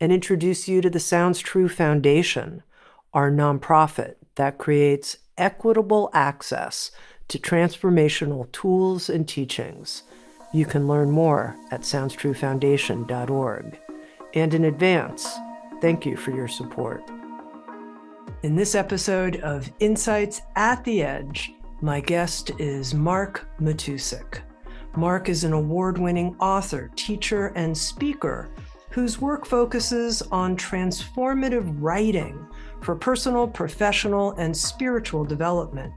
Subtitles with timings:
[0.00, 2.62] and introduce you to the Sounds True Foundation,
[3.12, 6.90] our nonprofit that creates equitable access
[7.28, 10.02] to transformational tools and teachings.
[10.52, 13.78] You can learn more at SoundsTrueFoundation.org.
[14.34, 15.28] And in advance,
[15.80, 17.02] thank you for your support.
[18.42, 21.52] In this episode of Insights at the Edge,
[21.82, 24.40] my guest is Mark Matousek.
[24.96, 28.50] Mark is an award winning author, teacher, and speaker
[28.90, 32.46] whose work focuses on transformative writing
[32.82, 35.92] for personal, professional, and spiritual development.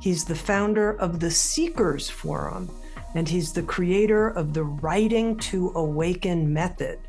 [0.00, 2.70] He's the founder of the Seekers Forum,
[3.14, 7.00] and he's the creator of the Writing to Awaken method.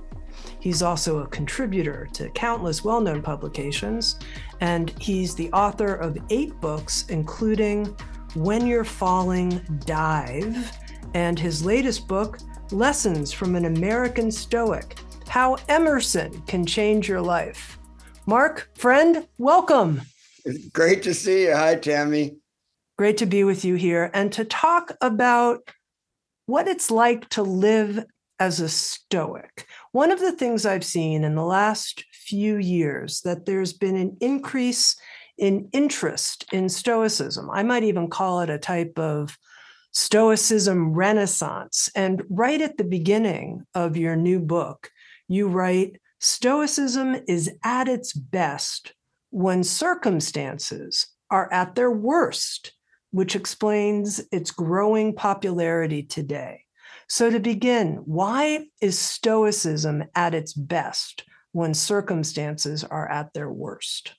[0.59, 4.19] He's also a contributor to countless well known publications,
[4.61, 7.85] and he's the author of eight books, including
[8.33, 10.71] When You're Falling, Dive,
[11.13, 12.39] and his latest book,
[12.71, 14.95] Lessons from an American Stoic
[15.29, 17.77] how Emerson Can Change Your Life.
[18.25, 20.01] Mark, friend, welcome.
[20.73, 21.55] Great to see you.
[21.55, 22.37] Hi, Tami.
[22.97, 25.69] Great to be with you here and to talk about
[26.47, 28.03] what it's like to live
[28.39, 29.67] as a Stoic.
[29.91, 34.17] One of the things I've seen in the last few years that there's been an
[34.21, 34.95] increase
[35.37, 37.49] in interest in Stoicism.
[37.51, 39.37] I might even call it a type of
[39.91, 41.89] Stoicism renaissance.
[41.95, 44.91] And right at the beginning of your new book,
[45.29, 48.93] you write Stoicism is at its best
[49.29, 52.73] when circumstances are at their worst,
[53.11, 56.65] which explains its growing popularity today.
[57.07, 61.23] So, to begin, why is Stoicism at its best
[61.53, 64.15] when circumstances are at their worst?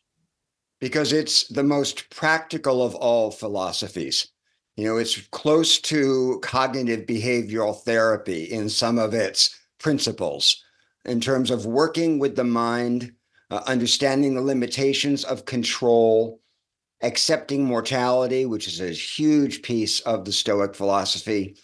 [0.81, 4.28] Because it's the most practical of all philosophies.
[4.77, 10.65] You know, it's close to cognitive behavioral therapy in some of its principles
[11.05, 13.12] in terms of working with the mind,
[13.50, 16.41] uh, understanding the limitations of control,
[17.03, 21.56] accepting mortality, which is a huge piece of the Stoic philosophy,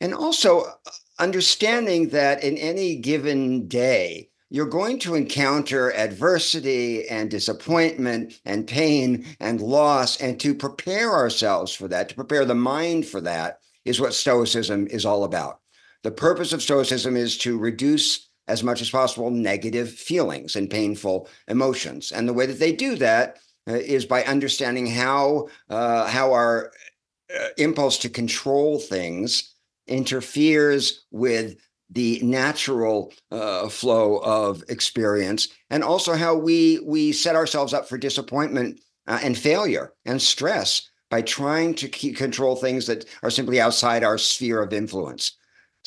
[0.00, 0.74] and also uh,
[1.18, 9.26] understanding that in any given day, you're going to encounter adversity and disappointment and pain
[9.40, 10.20] and loss.
[10.20, 14.86] And to prepare ourselves for that, to prepare the mind for that, is what Stoicism
[14.86, 15.60] is all about.
[16.04, 21.28] The purpose of Stoicism is to reduce as much as possible negative feelings and painful
[21.48, 22.12] emotions.
[22.12, 26.72] And the way that they do that uh, is by understanding how uh, how our
[27.34, 29.54] uh, impulse to control things
[29.86, 31.56] interferes with
[31.90, 37.98] the natural uh, flow of experience, and also how we we set ourselves up for
[37.98, 44.02] disappointment uh, and failure and stress by trying to control things that are simply outside
[44.02, 45.36] our sphere of influence.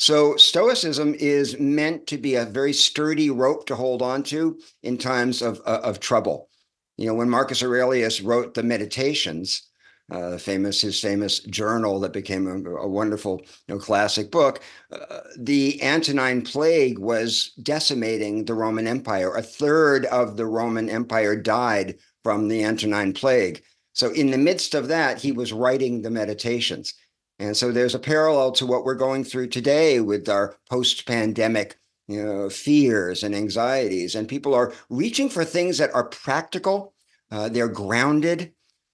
[0.00, 4.96] So, Stoicism is meant to be a very sturdy rope to hold on to in
[4.96, 6.48] times of, uh, of trouble.
[6.96, 9.68] You know, when Marcus Aurelius wrote the Meditations,
[10.10, 14.62] uh, famous his famous journal that became a, a wonderful you know, classic book.
[14.90, 19.34] Uh, the Antonine Plague was decimating the Roman Empire.
[19.34, 23.62] A third of the Roman Empire died from the Antonine Plague.
[23.92, 26.94] So, in the midst of that, he was writing the Meditations.
[27.40, 31.78] And so there's a parallel to what we're going through today with our post pandemic
[32.06, 34.14] you know, fears and anxieties.
[34.14, 36.92] And people are reaching for things that are practical,
[37.30, 38.52] uh, they're grounded,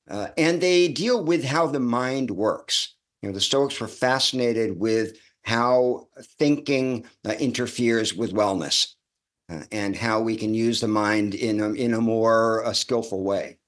[0.09, 2.95] uh, and they deal with how the mind works.
[3.21, 6.07] You know, the Stoics were fascinated with how
[6.39, 8.95] thinking uh, interferes with wellness
[9.51, 13.25] uh, and how we can use the mind in a, in a more uh, skillful
[13.25, 13.59] way.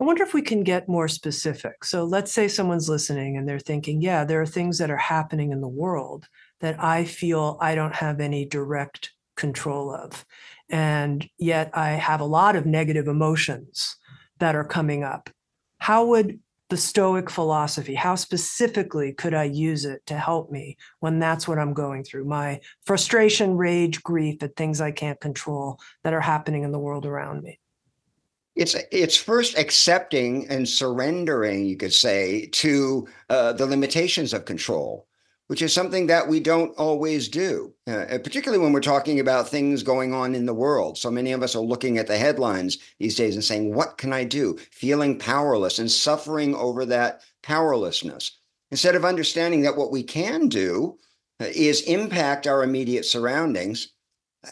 [0.00, 1.84] I wonder if we can get more specific.
[1.84, 5.52] So let's say someone's listening and they're thinking, yeah, there are things that are happening
[5.52, 6.26] in the world
[6.60, 10.24] that I feel I don't have any direct control of.
[10.68, 13.96] And yet I have a lot of negative emotions
[14.38, 15.30] that are coming up,
[15.78, 16.40] how would
[16.70, 21.58] the Stoic philosophy, how specifically could I use it to help me when that's what
[21.58, 22.24] I'm going through?
[22.24, 27.06] My frustration, rage, grief at things I can't control that are happening in the world
[27.06, 27.60] around me.
[28.56, 35.08] It's it's first accepting and surrendering, you could say, to uh, the limitations of control
[35.48, 39.82] which is something that we don't always do, uh, particularly when we're talking about things
[39.82, 40.96] going on in the world.
[40.96, 44.12] So many of us are looking at the headlines these days and saying, What can
[44.12, 44.56] I do?
[44.70, 48.38] Feeling powerless and suffering over that powerlessness.
[48.70, 50.98] Instead of understanding that what we can do
[51.40, 53.88] uh, is impact our immediate surroundings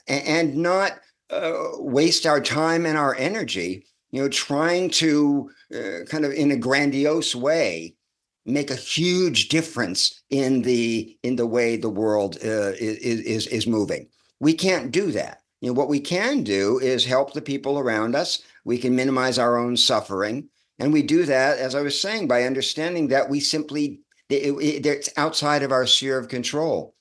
[0.06, 1.00] and not
[1.31, 6.50] uh, waste our time and our energy, you know, trying to uh, kind of in
[6.50, 7.96] a grandiose way
[8.44, 13.66] make a huge difference in the in the way the world uh, is is is
[13.66, 14.08] moving.
[14.40, 15.42] We can't do that.
[15.60, 18.42] You know what we can do is help the people around us.
[18.64, 20.48] We can minimize our own suffering,
[20.78, 24.86] and we do that, as I was saying, by understanding that we simply it, it,
[24.86, 26.94] it's outside of our sphere of control.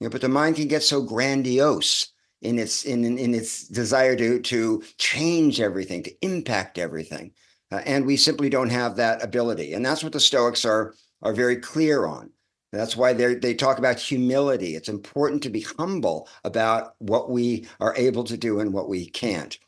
[0.00, 2.12] You know, but the mind can get so grandiose
[2.42, 7.32] in its in in its desire to to change everything, to impact everything
[7.74, 9.72] uh, and we simply don't have that ability.
[9.72, 12.30] And that's what the Stoics are are very clear on.
[12.72, 14.76] That's why they they talk about humility.
[14.76, 19.06] It's important to be humble about what we are able to do and what we
[19.06, 19.58] can't.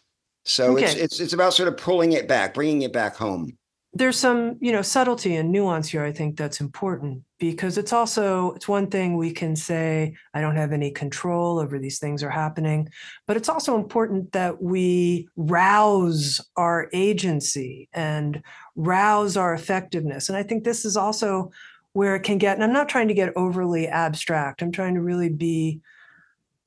[0.45, 0.85] So okay.
[0.85, 3.57] it's it's it's about sort of pulling it back, bringing it back home
[3.99, 8.53] there's some you know subtlety and nuance here i think that's important because it's also
[8.53, 12.31] it's one thing we can say i don't have any control over these things are
[12.31, 12.89] happening
[13.27, 18.43] but it's also important that we rouse our agency and
[18.75, 21.51] rouse our effectiveness and i think this is also
[21.93, 25.01] where it can get and i'm not trying to get overly abstract i'm trying to
[25.01, 25.81] really be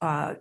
[0.01, 0.33] uh,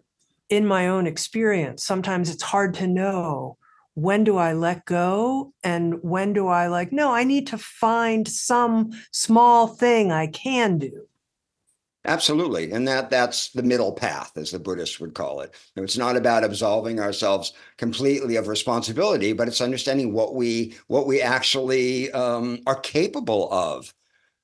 [0.49, 1.85] in my own experience.
[1.85, 3.58] Sometimes it's hard to know
[4.01, 5.53] when do I let go?
[5.65, 10.79] And when do I like, no, I need to find some small thing I can
[10.79, 11.07] do.
[12.05, 12.71] Absolutely.
[12.71, 15.53] And that that's the middle path, as the Buddhists would call it.
[15.77, 21.21] It's not about absolving ourselves completely of responsibility, but it's understanding what we what we
[21.21, 23.93] actually um, are capable of.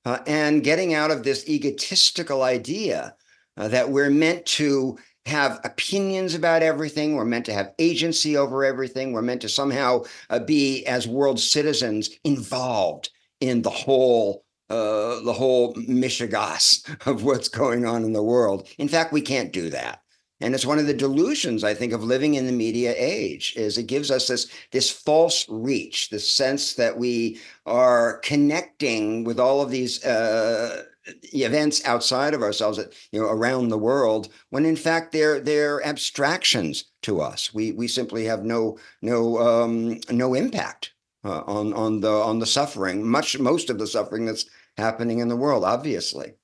[0.04, 3.14] Uh, and getting out of this egotistical idea
[3.56, 7.14] uh, that we're meant to have opinions about everything.
[7.14, 9.12] We're meant to have agency over everything.
[9.12, 13.10] We're meant to somehow uh, be, as world citizens, involved
[13.40, 18.66] in the whole uh, the whole mishigas of what's going on in the world.
[18.78, 20.00] In fact, we can't do that.
[20.40, 23.78] And it's one of the delusions, I think, of living in the media age, is
[23.78, 29.60] it gives us this, this false reach, this sense that we are connecting with all
[29.60, 30.84] of these uh,
[31.34, 32.80] events outside of ourselves
[33.12, 37.52] you know around the world when in fact they're they're abstractions to us.
[37.52, 40.92] We we simply have no no um no impact
[41.24, 44.46] uh, on on the on the suffering much most of the suffering that's
[44.76, 46.34] happening in the world obviously.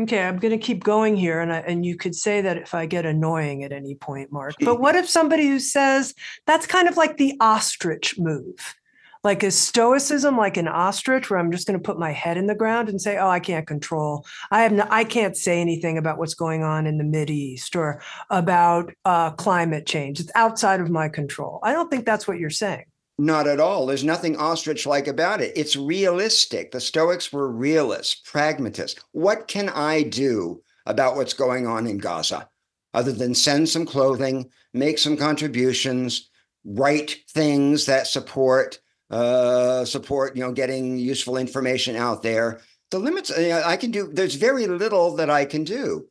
[0.00, 2.72] Okay i'm going to keep going here and I, and you could say that if
[2.72, 6.14] i get annoying at any point mark but what if somebody who says
[6.46, 8.76] that's kind of like the ostrich move
[9.24, 12.46] like is stoicism like an ostrich where i'm just going to put my head in
[12.46, 14.26] the ground and say oh i can't control.
[14.50, 17.76] I have no i can't say anything about what's going on in the mid east
[17.76, 20.20] or about uh, climate change.
[20.20, 21.60] It's outside of my control.
[21.62, 22.84] I don't think that's what you're saying.
[23.20, 23.86] Not at all.
[23.86, 25.52] There's nothing ostrich like about it.
[25.56, 26.70] It's realistic.
[26.70, 29.00] The stoics were realists pragmatists.
[29.12, 32.48] What can i do about what's going on in gaza
[32.94, 36.30] other than send some clothing make some contributions
[36.64, 38.78] write things that support
[39.10, 42.60] uh, support, you know, getting useful information out there.
[42.90, 46.08] The limits I can do, there's very little that I can do.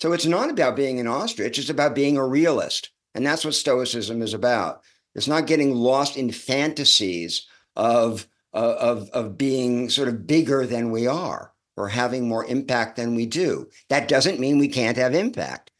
[0.00, 2.90] So it's not about being an ostrich, it's about being a realist.
[3.14, 4.82] And that's what Stoicism is about.
[5.14, 11.06] It's not getting lost in fantasies of, of, of being sort of bigger than we
[11.06, 13.68] are or having more impact than we do.
[13.88, 15.70] That doesn't mean we can't have impact.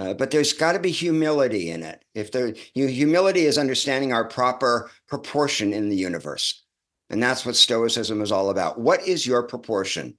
[0.00, 2.02] Uh, but there's got to be humility in it.
[2.14, 6.64] If there, you, humility is understanding our proper proportion in the universe,
[7.10, 8.80] and that's what Stoicism is all about.
[8.80, 10.16] What is your proportion?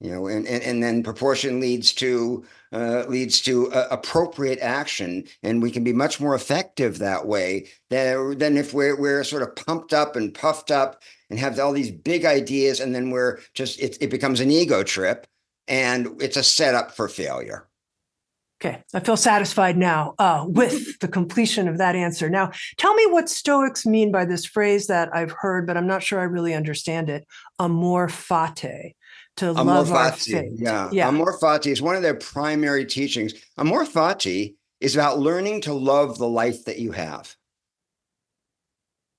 [0.00, 5.24] You know, and and, and then proportion leads to uh, leads to uh, appropriate action,
[5.42, 9.42] and we can be much more effective that way than than if we're we're sort
[9.42, 13.40] of pumped up and puffed up and have all these big ideas, and then we're
[13.52, 15.26] just it, it becomes an ego trip,
[15.68, 17.68] and it's a setup for failure.
[18.64, 22.30] Okay, I feel satisfied now uh, with the completion of that answer.
[22.30, 26.02] Now, tell me what Stoics mean by this phrase that I've heard, but I'm not
[26.02, 27.26] sure I really understand it.
[27.58, 28.94] Amor fati,
[29.36, 30.52] to amor love fati, our fate.
[30.54, 30.88] Yeah.
[30.92, 33.34] yeah, amor fati is one of their primary teachings.
[33.58, 37.36] Amor fati is about learning to love the life that you have.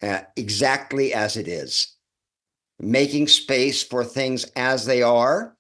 [0.01, 1.95] uh, exactly as it is,
[2.79, 5.54] making space for things as they are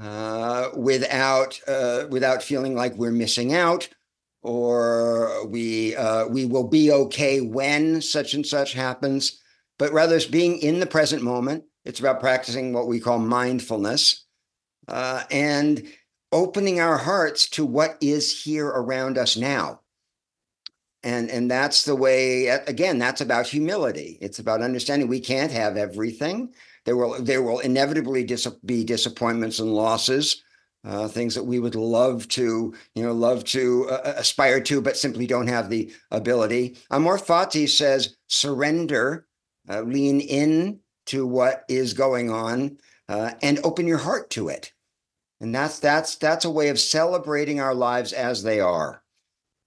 [0.00, 3.88] uh, without uh, without feeling like we're missing out
[4.42, 9.40] or we uh, we will be okay when such and such happens,
[9.78, 11.64] but rather it's being in the present moment.
[11.84, 14.24] It's about practicing what we call mindfulness
[14.88, 15.86] uh, and
[16.32, 19.80] opening our hearts to what is here around us now.
[21.02, 22.46] And and that's the way.
[22.46, 24.18] Again, that's about humility.
[24.20, 26.54] It's about understanding we can't have everything.
[26.90, 30.42] There will there will inevitably dis- be disappointments and losses
[30.84, 34.80] uh, things that we would love to, you know, love to uh, uh, aspire to,
[34.80, 36.78] but simply don't have the ability.
[36.90, 39.28] Amor Fati says, surrender,
[39.68, 42.76] uh, lean in to what is going on,
[43.08, 44.72] uh, and open your heart to it.
[45.40, 49.04] And that's that's that's a way of celebrating our lives as they are.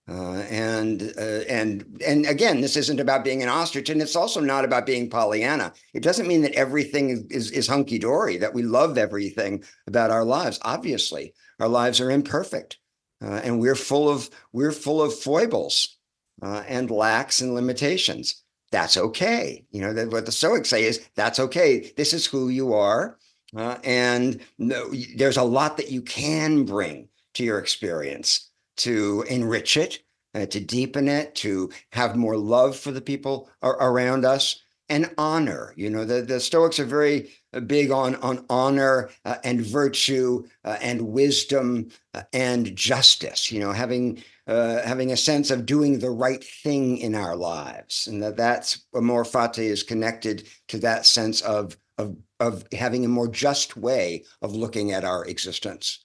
[0.09, 4.41] Uh, and uh, and and again, this isn't about being an ostrich, and it's also
[4.41, 5.71] not about being Pollyanna.
[5.93, 10.25] It doesn't mean that everything is is, hunky dory, that we love everything about our
[10.25, 10.59] lives.
[10.63, 12.79] Obviously, our lives are imperfect,
[13.23, 15.97] uh, and we're full of we're full of foibles
[16.41, 18.43] uh, and lacks and limitations.
[18.73, 19.63] That's okay.
[19.71, 21.93] You know that what the Stoics say is that's okay.
[21.95, 23.17] This is who you are,
[23.55, 29.77] uh, and no, there's a lot that you can bring to your experience to enrich
[29.77, 29.99] it,
[30.35, 35.09] uh, to deepen it, to have more love for the people ar- around us, and
[35.17, 35.73] honor.
[35.77, 40.43] You know, the, the Stoics are very uh, big on, on honor uh, and virtue
[40.65, 45.99] uh, and wisdom uh, and justice, you know, having uh, having a sense of doing
[45.99, 48.07] the right thing in our lives.
[48.07, 53.07] And that that's Amor Fati is connected to that sense of, of, of having a
[53.07, 56.03] more just way of looking at our existence.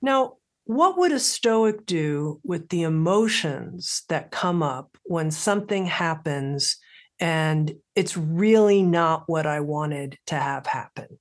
[0.00, 0.36] Now,
[0.70, 6.76] what would a Stoic do with the emotions that come up when something happens
[7.18, 11.18] and it's really not what I wanted to have happen?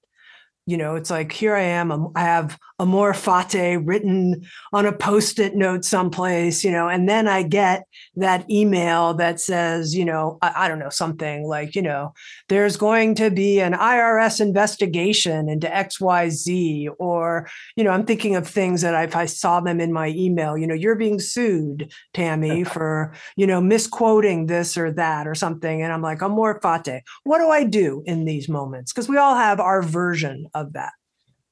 [0.69, 4.41] you know it's like here i am i have amor fati written
[4.73, 7.83] on a post-it note someplace you know and then i get
[8.15, 12.13] that email that says you know I, I, don't know something like you know
[12.47, 18.47] there's going to be an irs investigation into xyz or you know i'm thinking of
[18.47, 22.65] things that if i saw them in my email you know you're being sued Tami
[22.73, 27.39] for you know misquoting this or that or something and i'm like amor fati what
[27.39, 30.93] do i do in these moments because we all have our version of that?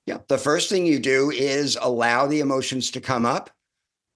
[0.08, 0.20] Yeah.
[0.28, 3.52] The first thing you do is allow the emotions to come up.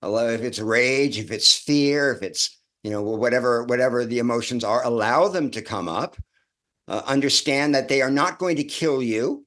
[0.02, 4.64] Allow if it's rage, if it's fear, if it's, you know, whatever, whatever the emotions
[4.64, 6.16] are, allow them to come up.
[6.88, 9.46] Uh, understand that they are not going to kill you.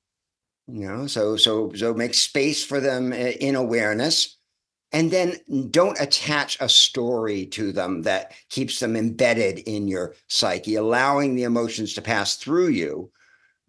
[0.69, 4.39] You know, so so so make space for them uh, in awareness
[4.95, 5.35] and then
[5.71, 11.43] don't attach a story to them that keeps them embedded in your psyche allowing the
[11.43, 13.11] emotions to pass through you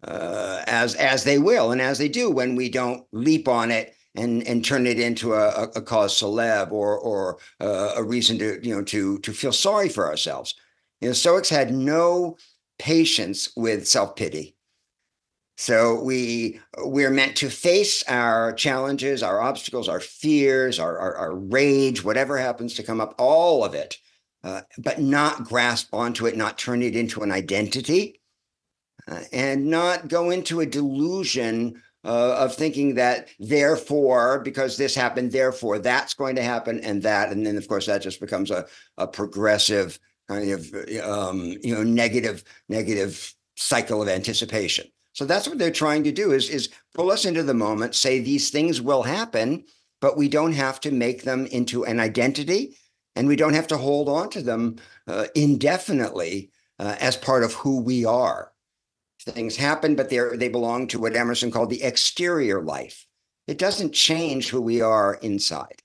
[0.04, 3.94] uh, as as they will and as they do when we don't leap on it
[4.14, 8.58] and and turn it into a, a cause celeb or or uh, a reason to
[8.62, 10.54] you know to to feel sorry for ourselves.
[11.00, 12.36] You know, Stoics had no
[12.78, 14.56] patience with self pity.
[15.58, 21.34] So we we're meant to face our challenges, our obstacles, our fears, our our, our
[21.34, 23.96] rage, whatever happens to come up, all of it,
[24.44, 28.20] uh, but not grasp onto it, not turn it into an identity,
[29.32, 35.78] and not go into a delusion uh, of thinking that therefore because this happened therefore
[35.78, 38.64] that's going to happen and that and then of course that just becomes a,
[38.96, 39.98] a progressive
[40.28, 44.86] kind of um, you know negative negative cycle of anticipation.
[45.12, 48.20] So that's what they're trying to do is is pull us into the moment say
[48.20, 49.64] these things will happen
[50.00, 52.76] but we don't have to make them into an identity
[53.16, 54.76] and we don't have to hold on to them
[55.08, 58.52] uh, indefinitely uh, as part of who we are
[59.26, 63.06] things happen, but they they belong to what Emerson called the exterior life.
[63.46, 65.82] It doesn't change who we are inside.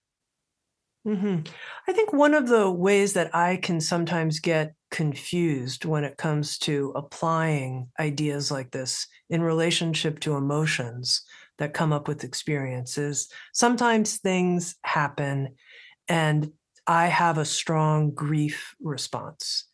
[1.08, 1.42] Mm-hmm.
[1.88, 6.58] I think one of the ways that I can sometimes get confused when it comes
[6.60, 11.24] to applying ideas like this in relationship to emotions
[11.58, 15.56] that come up with experiences, sometimes things happen
[16.08, 16.52] and
[16.86, 19.66] I have a strong grief response.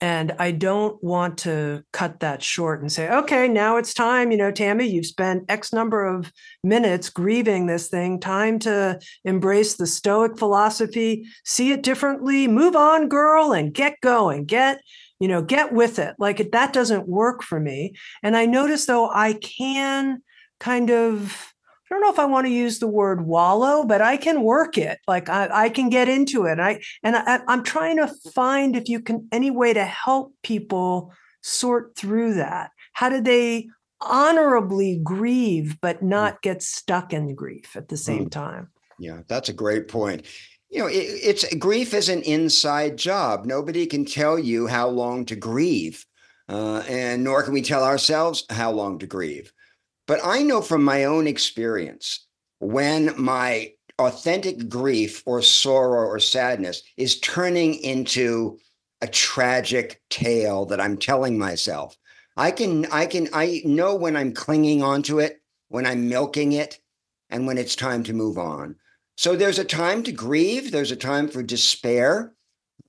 [0.00, 4.30] And I don't want to cut that short and say, okay, now it's time.
[4.30, 8.20] You know, Tami, you've spent X number of minutes grieving this thing.
[8.20, 14.44] Time to embrace the Stoic philosophy, see it differently, move on, girl, and get going.
[14.44, 14.80] Get,
[15.18, 16.14] you know, get with it.
[16.18, 17.94] Like that doesn't work for me.
[18.22, 20.22] And I notice though, I can
[20.60, 21.52] kind of
[21.90, 24.76] I don't know if I want to use the word wallow, but I can work
[24.76, 24.98] it.
[25.08, 26.60] Like I, I can get into it.
[26.60, 31.12] I and I, I'm trying to find if you can any way to help people
[31.42, 32.70] sort through that.
[32.92, 33.68] How do they
[34.00, 36.08] honorably grieve but mm.
[36.08, 38.30] not get stuck in grief at the same mm.
[38.30, 38.68] time?
[38.98, 40.26] Yeah, that's a great point.
[40.70, 43.46] You know, it, it's grief is an inside job.
[43.46, 46.04] Nobody can tell you how long to grieve,
[46.48, 49.52] uh, and nor can we tell ourselves how long to grieve.
[50.08, 52.26] But I know from my own experience
[52.60, 58.58] when my authentic grief or sorrow or sadness is turning into
[59.02, 61.96] a tragic tale that I'm telling myself.
[62.38, 66.78] I can, I can, I know when I'm clinging onto it, when I'm milking it,
[67.28, 68.76] and when it's time to move on.
[69.18, 72.32] So there's a time to grieve, there's a time for despair,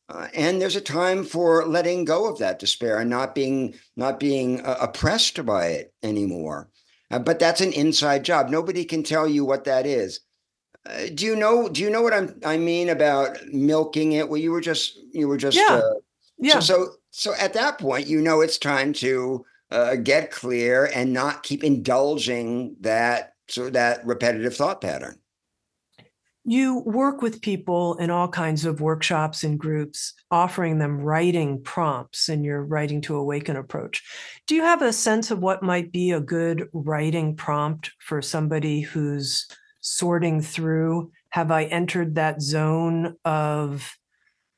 [0.07, 4.19] uh, and there's a time for letting go of that despair and not being not
[4.19, 6.69] being uh, oppressed by it anymore.
[7.11, 8.49] Uh, but that's an inside job.
[8.49, 10.21] Nobody can tell you what that is.
[10.85, 11.67] Uh, do you know?
[11.67, 12.39] Do you know what I'm?
[12.45, 14.29] I mean about milking it?
[14.29, 15.93] Well, you were just you were just yeah uh,
[16.37, 16.59] yeah.
[16.59, 21.13] So, so so at that point, you know it's time to uh, get clear and
[21.13, 25.19] not keep indulging that so that repetitive thought pattern.
[26.49, 32.27] You work with people in all kinds of workshops and groups, offering them writing prompts
[32.27, 34.01] in your writing to awaken approach.
[34.47, 38.81] Do you have a sense of what might be a good writing prompt for somebody
[38.81, 39.45] who's
[39.81, 41.11] sorting through?
[41.29, 43.95] Have I entered that zone of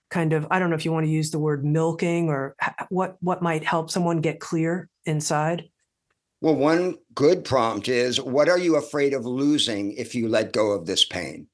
[0.09, 2.55] kind of I don't know if you want to use the word milking or
[2.87, 5.65] what what might help someone get clear inside?
[6.39, 10.71] Well, one good prompt is what are you afraid of losing if you let go
[10.71, 11.49] of this pain?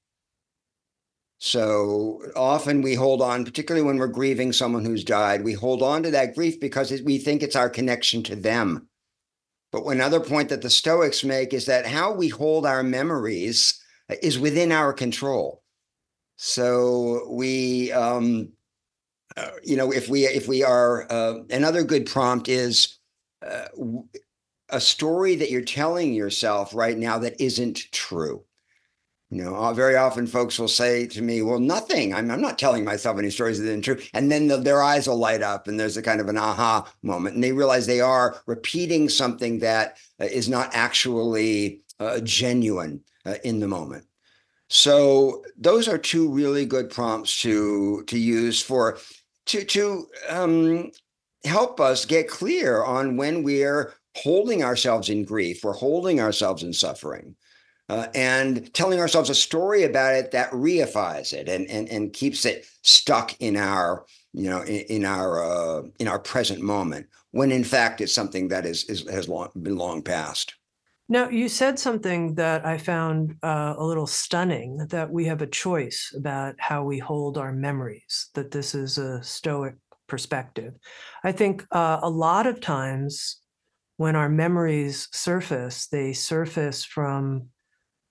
[1.40, 6.02] So often we hold on, particularly when we're grieving someone who's died, we hold on
[6.04, 8.88] to that grief because we think it's our connection to them.
[9.72, 13.80] But another point that the Stoics make is that how we hold our memories
[14.24, 15.62] is within our control.
[16.38, 18.54] So we, um,
[19.36, 22.98] uh, you know, if we if we are uh, another good prompt is
[23.46, 23.68] uh,
[24.70, 28.44] a story that you're telling yourself right now that isn't true.
[29.30, 32.14] You know, uh, very often folks will say to me, "Well, nothing.
[32.14, 35.08] I'm, I'm not telling myself any stories that aren't true." And then the, their eyes
[35.08, 38.00] will light up, and there's a kind of an aha moment, and they realize they
[38.00, 44.06] are repeating something that uh, not actually uh, genuine uh, in the moment.
[44.70, 48.98] So those are two really good prompts to to use for
[49.48, 50.92] to to um,
[51.44, 56.74] help us get clear on when we're holding ourselves in grief, we're holding ourselves in
[56.74, 57.36] suffering,
[57.90, 62.46] uh, and telling ourselves a story about it that reifies it and and and keeps
[62.46, 67.52] it stuck in our you know in, in our uh, in our present moment when
[67.52, 70.56] in fact it's something that is, is has long been long past.
[71.10, 75.48] Now, you said something that I found uh, a little stunning that we have a
[75.48, 79.76] choice about how we hold our memories, that this is a Stoic
[80.08, 80.74] perspective.
[81.24, 83.38] I think uh, a lot of times
[83.96, 87.48] when our memories surface, they surface from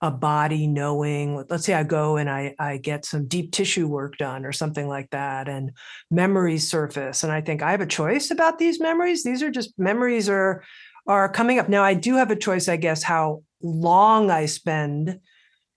[0.01, 4.17] a body knowing let's say i go and I, I get some deep tissue work
[4.17, 5.71] done or something like that and
[6.11, 9.73] memories surface and i think i have a choice about these memories these are just
[9.79, 10.63] memories are
[11.07, 11.69] are coming up.
[11.69, 15.19] Now, I do have a choice, I guess, how long I spend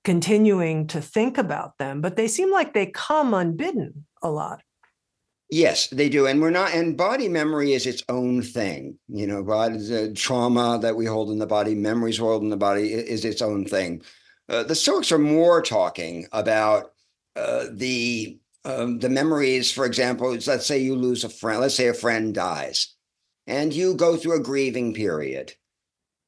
[0.05, 4.63] continuing to think about them, but they seem like they come unbidden a lot.
[5.51, 6.27] Yes, they do.
[6.27, 8.99] And we're not, and body memory is its own thing.
[9.09, 12.93] You know, body, trauma that we hold in the body, memories hold in the body
[12.93, 14.03] is its own thing.
[14.49, 16.93] Uh, the Stoics are more talking about
[17.37, 21.89] uh, the um, the memories, for example, let's say you lose a friend, let's say
[21.89, 22.95] a friend dies
[23.47, 25.55] and you go through a grieving period.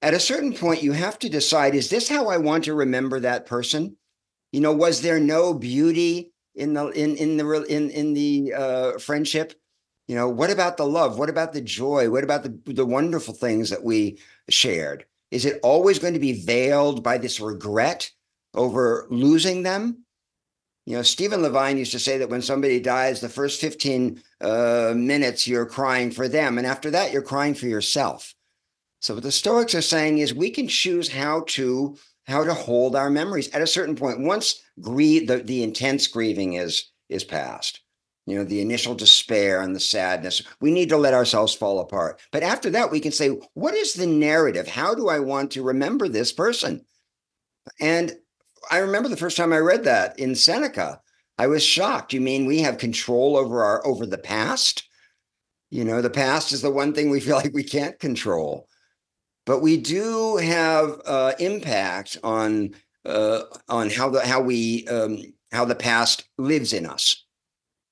[0.03, 3.21] At a certain point, you have to decide is this how I want to remember
[3.21, 3.97] that person?
[4.51, 8.99] You know, was there no beauty in the in in the in in the uh,
[8.99, 9.55] friendship?
[10.09, 11.19] You know, what about the love?
[11.19, 12.11] What about the joy?
[12.11, 15.07] What about the the wonderful things that we shared?
[15.31, 18.11] Is it always going to be veiled by this regret
[18.55, 20.05] over losing them?
[20.85, 24.93] You know, Stephen Levine used to say that when somebody dies, the first 15 uh,
[24.97, 26.59] minutes you're crying for them.
[26.59, 28.35] And after that, you're crying for yourself.
[29.01, 32.95] So what the Stoics are saying is we can choose how to how to hold
[32.95, 34.21] our memories at a certain point.
[34.21, 37.81] Once grieve, the, the intense grieving is is past,
[38.27, 42.21] you know, the initial despair and the sadness, we need to let ourselves fall apart.
[42.31, 44.67] But after that, we can say, what is the narrative?
[44.67, 46.85] How do I want to remember this person?
[47.81, 48.13] And
[48.71, 51.01] I remember the first time I read that in Seneca.
[51.39, 52.13] I was shocked.
[52.13, 54.89] You mean we have control over our over the past?
[55.71, 58.69] You know, the past is the one thing we feel like we can't control.
[59.45, 65.65] but we do have uh, impact on uh, on how the how we um, how
[65.65, 67.25] the past lives in us,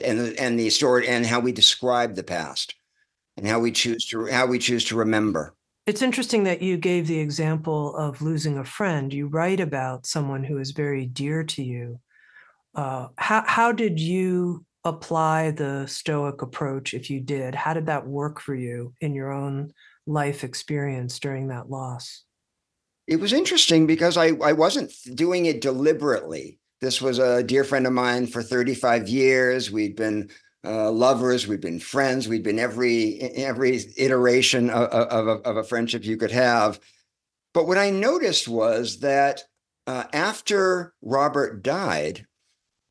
[0.03, 2.75] and and the story and how we describe the past,
[3.37, 5.55] and how we choose to how we choose to remember.
[5.87, 9.13] It's interesting that you gave the example of losing a friend.
[9.13, 12.01] You write about someone who is very dear to you.
[12.75, 16.95] Uh, how how did you apply the Stoic approach?
[16.95, 19.73] If you did, how did that work for you in your own
[20.07, 22.25] life experience during that loss?
[23.11, 26.61] It was interesting because I I wasn't doing it deliberately.
[26.81, 29.69] This was a dear friend of mine for 35 years.
[29.69, 30.31] We'd been
[30.65, 31.49] uh, lovers.
[31.49, 32.29] we'd been friends.
[32.29, 36.79] we'd been every every iteration of, of, of, a friendship you could have.
[37.53, 39.43] But what I noticed was that
[39.89, 42.27] uh, after Robert died,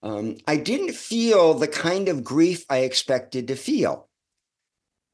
[0.03, 4.08] um, I didn't feel the kind of grief I expected to feel.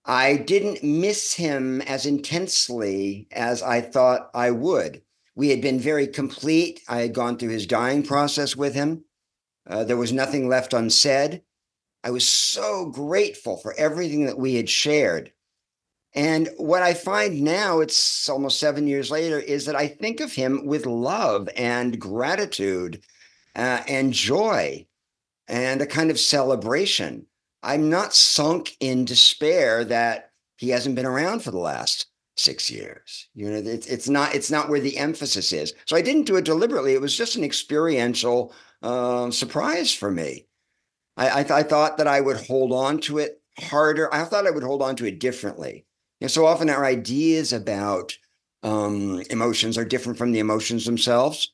[0.06, 5.02] I didn't miss him as intensely as I thought I would.
[5.36, 6.82] We had been very complete.
[6.88, 9.04] I had gone through his dying process with him.
[9.68, 11.42] Uh, there was nothing left unsaid.
[12.04, 15.34] I was so grateful for everything that we had shared.
[16.14, 20.32] And what I find now, it's almost seven years later, is that I think of
[20.32, 23.02] him with love and gratitude
[23.56, 24.86] uh, and joy
[25.48, 27.26] and a kind of celebration.
[27.66, 33.28] I'm not sunk in despair that he hasn't been around for the last six years.
[33.34, 35.74] You know, it's it's not it's not where the emphasis is.
[35.86, 36.94] So I didn't do it deliberately.
[36.94, 40.46] It was just an experiential uh, surprise for me.
[41.18, 44.14] I, I, th- I, thought that I would hold on to it harder.
[44.14, 45.86] I thought I would hold on to it differently.
[46.28, 48.18] So often our ideas about
[48.64, 51.54] um, emotions are different from the emotions themselves.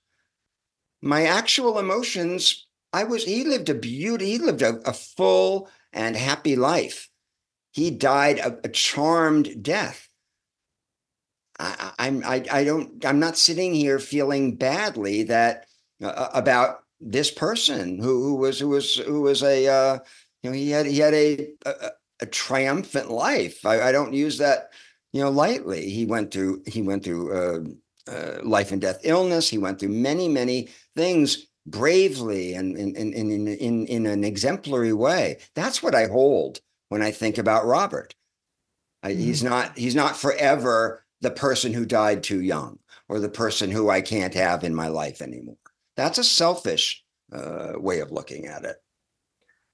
[1.02, 6.16] My actual emotions, I was, he lived a beauty, he lived a, a full and
[6.16, 7.10] happy life.
[7.72, 10.10] He died a, a charmed death.
[11.60, 15.66] I, I'm, I, I don't, I'm not sitting here feeling badly that
[16.04, 20.00] uh, about this person who, who was who was who was a uh,
[20.44, 21.90] you know he had he had a a,
[22.22, 23.66] a triumphant life.
[23.66, 24.70] I, I, don't use that
[25.12, 25.90] you know lightly.
[25.90, 29.50] He went through he went through uh, uh, life and death illness.
[29.50, 34.94] He went through many many things bravely and in in, in in in an exemplary
[34.94, 35.38] way.
[35.56, 38.16] That's what I hold when I think about Robert.
[39.04, 39.14] I.
[39.14, 43.90] He's not he's not forever the person who died too young or the person who
[43.90, 45.58] I can't have in my life anymore.
[45.96, 48.78] That's a selfish uh, way of looking at it.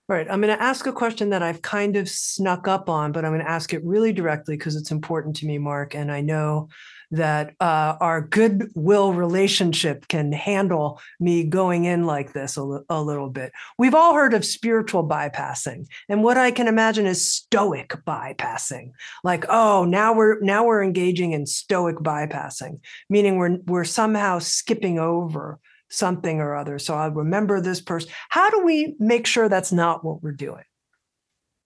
[0.10, 0.28] Right.
[0.30, 3.32] I'm going to ask a question that I've kind of snuck up on, but I'm
[3.34, 5.96] going to ask it really directly because it's important to me, Mark.
[5.96, 6.70] And I know
[7.12, 13.30] that uh, our goodwill relationship can handle me going in like this a, a little
[13.30, 13.52] bit.
[13.78, 18.92] We've all heard of spiritual bypassing, and what I can imagine is stoic bypassing.
[19.24, 25.00] Like, oh, now we're now we're engaging in stoic bypassing, meaning we're we're somehow skipping
[25.00, 26.80] over something or other.
[26.80, 28.12] So I remember this person.
[28.30, 30.64] How do we make sure that's not what we're doing?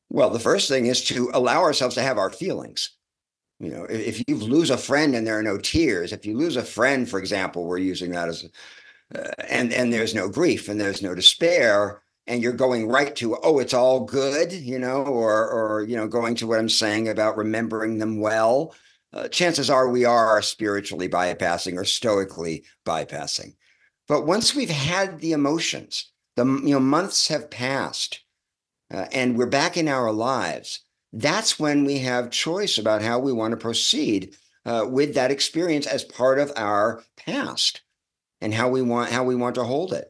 [0.10, 2.92] Well, the first thing is to allow ourselves to have our feelings.
[3.62, 6.56] You know, if you lose a friend and there are no tears, if you lose
[6.56, 8.50] a friend, for example, we're using that as,
[9.14, 13.38] uh, and and there's no grief and there's no despair, and you're going right to
[13.44, 17.08] oh, it's all good, you know, or or you know, going to what I'm saying
[17.08, 18.74] about remembering them well.
[19.14, 23.54] Uh, chances are we are spiritually bypassing or stoically bypassing.
[24.08, 28.22] But once we've had the emotions, the you know months have passed,
[28.92, 30.82] uh, and we're back in our lives.
[31.14, 35.88] That's when we have choice about how we want to proceed uh, with that experience
[35.88, 37.82] as part of our past,
[38.40, 40.08] and how we want how we want to hold it.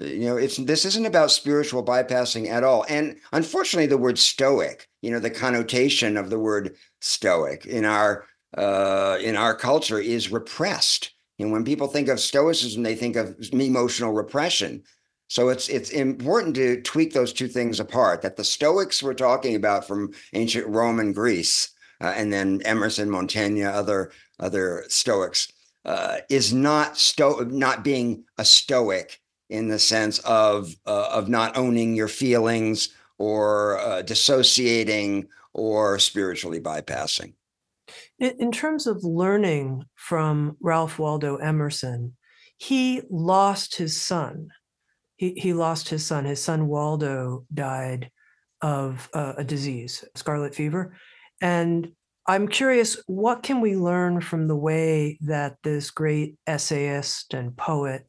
[0.00, 2.84] Uh, you know, it's this isn't about spiritual bypassing at all.
[2.88, 8.26] And unfortunately, the word stoic, you know, the connotation of the word stoic in our
[8.56, 13.34] uh, in our culture is repressed and when people think of stoicism, they think of
[13.52, 14.82] emotional repression.
[15.30, 18.20] So it's it's important to tweak those two things apart.
[18.22, 23.08] That the Stoics we're talking about from ancient Rome and Greece, uh, and then Emerson,
[23.08, 25.52] Montaigne, other other Stoics,
[25.84, 31.56] uh, is not sto not being a Stoic in the sense of uh, of not
[31.56, 37.34] owning your feelings or uh, dissociating or spiritually bypassing.
[38.18, 42.16] In, in terms of learning from Ralph Waldo Emerson,
[42.56, 44.48] he lost his son.
[45.20, 46.24] He, he lost his son.
[46.24, 48.10] His son Waldo died
[48.62, 50.96] of uh, a disease, scarlet fever.
[51.42, 51.92] And
[52.26, 58.06] I'm curious, what can we learn from the way that this great essayist and poet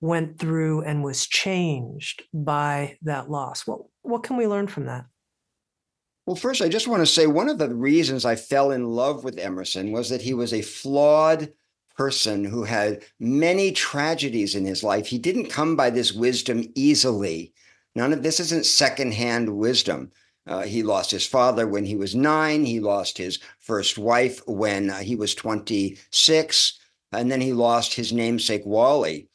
[0.00, 3.66] went through and was changed by that loss?
[3.66, 5.06] What what can we learn from that?
[6.26, 9.24] Well, first, I just want to say one of the reasons I fell in love
[9.24, 11.52] with Emerson was that he was a flawed
[11.96, 15.06] person who had many tragedies in his life.
[15.06, 17.52] He didn't come by this wisdom easily.
[17.94, 20.10] None of this isn't secondhand wisdom.
[20.46, 22.64] Uh, he lost his father when he was nine.
[22.64, 26.78] He lost his first wife when uh, he was 26.
[27.12, 29.28] And then he lost his namesake, Wally.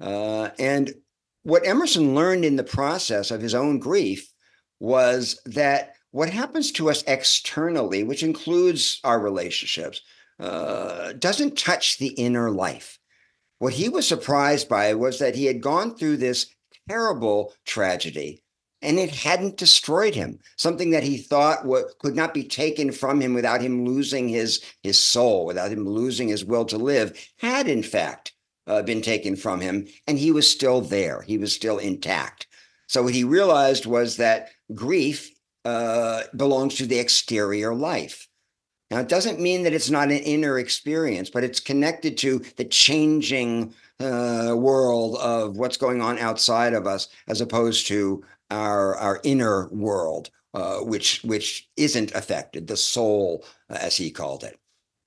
[0.00, 0.94] Uh, and
[1.42, 4.32] what Emerson learned in the process of his own grief
[4.80, 10.00] was that what happens to us externally, which includes our relationships,
[10.38, 12.98] uh, doesn't touch the inner life.
[13.58, 16.46] What he was surprised by was that he had gone through this
[16.88, 18.42] terrible tragedy
[18.84, 20.38] and it hadn't destroyed him.
[20.56, 21.66] Something that he thought
[21.98, 26.28] could not be taken from him without him losing his his soul, without him losing
[26.28, 28.34] his will to live, had in fact
[28.66, 31.22] uh, been taken from him, and he was still there.
[31.22, 32.46] He was still intact.
[32.86, 35.30] So what he realized was that grief
[35.64, 38.28] uh, belongs to the exterior life.
[38.90, 42.64] Now, it doesn't mean that it's not an inner experience, but it's connected to the
[42.64, 49.20] changing uh, world of what's going on outside of us, as opposed to our our
[49.24, 54.58] inner world, uh, which which isn't affected, the soul, uh, as he called it.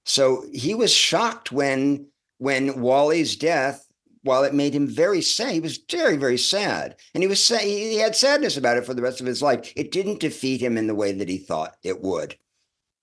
[0.05, 2.07] So he was shocked when
[2.39, 3.87] when Wally's death,
[4.23, 7.61] while it made him very sad, he was very very sad, and he was sad,
[7.61, 9.71] he had sadness about it for the rest of his life.
[9.75, 12.35] It didn't defeat him in the way that he thought it would.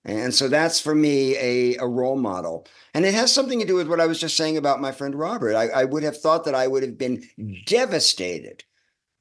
[0.05, 2.67] And so that's for me a, a role model.
[2.93, 5.14] And it has something to do with what I was just saying about my friend
[5.14, 5.55] Robert.
[5.55, 7.25] I, I would have thought that I would have been
[7.67, 8.64] devastated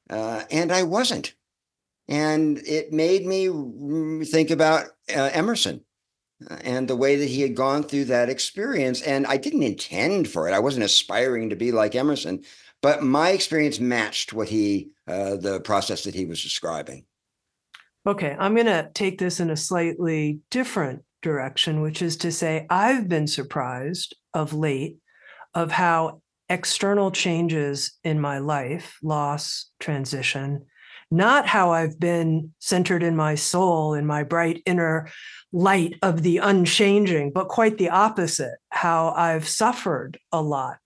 [0.09, 1.33] uh, and I wasn't.
[2.09, 5.85] And it made me think about uh, Emerson
[6.51, 9.01] uh, and the way that he had gone through that experience.
[9.01, 10.53] And I didn't intend for it.
[10.53, 12.43] I wasn't aspiring to be like Emerson,
[12.81, 17.05] but my experience matched what he, uh, the process that he was describing.
[18.05, 22.65] Okay, I'm going to take this in a slightly different direction, which is to say,
[22.69, 24.97] I've been surprised of late
[25.53, 30.65] of how external changes in my life, loss, transition,
[31.11, 35.09] not how I've been centered in my soul, in my bright inner
[35.53, 40.77] light of the unchanging, but quite the opposite, how I've suffered a lot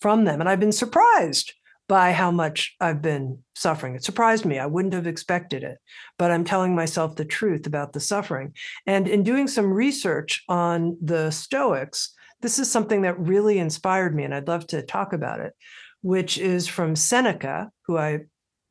[0.00, 0.40] from them.
[0.40, 1.54] And I've been surprised
[1.88, 3.94] by how much I've been suffering.
[3.94, 4.58] It surprised me.
[4.58, 5.78] I wouldn't have expected it,
[6.18, 8.54] but I'm telling myself the truth about the suffering.
[8.86, 14.24] And in doing some research on the Stoics, this is something that really inspired me,
[14.24, 15.54] and I'd love to talk about it,
[16.02, 18.20] which is from Seneca, who I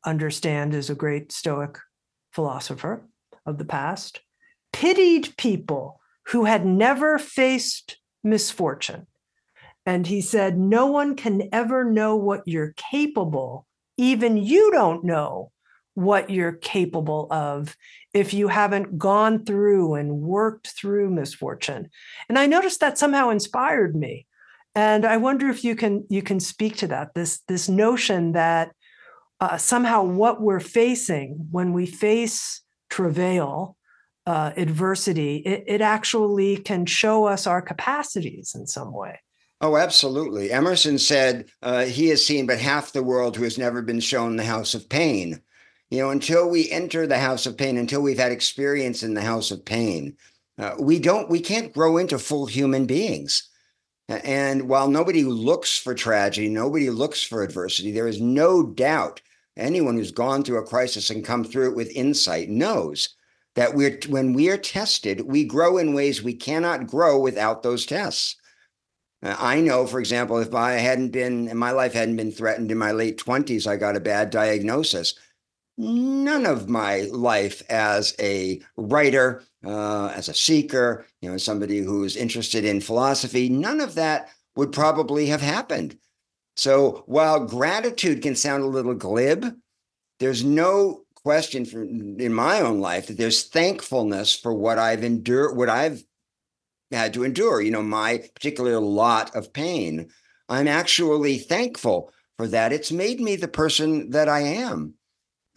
[0.05, 1.79] understand is a great Stoic
[2.31, 3.07] philosopher
[3.45, 4.19] of the past,
[4.71, 9.07] pitied people who had never faced misfortune.
[9.85, 13.65] And he said, No one can ever know what you're capable.
[13.97, 15.51] Even you don't know
[15.93, 17.77] what you're capable of
[18.13, 21.89] if you haven't gone through and worked through misfortune.
[22.27, 24.27] And I noticed that somehow inspired me.
[24.75, 28.71] And I wonder if you can you can speak to that this this notion that
[29.39, 33.77] uh, somehow what we're facing when we face travail,
[34.25, 39.19] uh, adversity, it, it actually can show us our capacities in some way.
[39.65, 40.51] Oh, absolutely.
[40.51, 44.35] Emerson said uh, he has seen but half the world who has never been shown
[44.35, 45.41] the house of pain.
[45.89, 49.23] You know, until we enter the house of pain, until we've had experience in the
[49.23, 50.17] house of pain,
[50.59, 53.49] uh, we don't, we can't grow into full human beings.
[54.07, 59.19] And while nobody looks for tragedy, nobody looks for adversity, there is no doubt
[59.57, 63.15] anyone who's gone through a crisis and come through it with insight knows
[63.55, 67.87] that we're when we are tested, we grow in ways we cannot grow without those
[67.87, 68.35] tests.
[69.25, 72.77] Uh, I know, for example, if I hadn't been, my life hadn't been threatened in
[72.77, 75.15] my late 20s, I got a bad diagnosis
[75.77, 82.15] none of my life as a writer, uh, as a seeker, you know, somebody who's
[82.15, 85.97] interested in philosophy, none of that would probably have happened.
[86.55, 89.53] So while gratitude can sound a little glib,
[90.19, 91.65] there's no question
[92.19, 96.03] in my own life that there's thankfulness for what I've endured, what I've
[96.91, 100.09] had to endure, you know, my particular lot of pain.
[100.47, 102.73] I'm actually thankful for that.
[102.73, 104.93] It's made me the person that I am.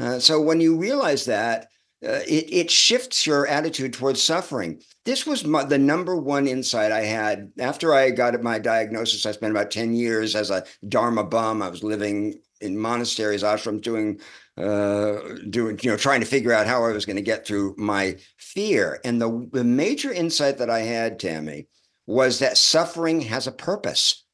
[0.01, 1.69] Uh, so when you realize that,
[2.05, 4.81] uh, it, it shifts your attitude towards suffering.
[5.05, 9.27] This was my, the number one insight I had after I got my diagnosis.
[9.27, 11.61] I spent about 10 years as a Dharma bum.
[11.61, 14.21] I was living in monasteries, ashrams, doing,
[14.59, 17.75] uh, doing, you know, trying to figure out how I was going to get through
[17.79, 19.01] my fear.
[19.05, 21.67] And the, the major insight that I had, Tami,
[22.07, 24.25] was that suffering has a purpose.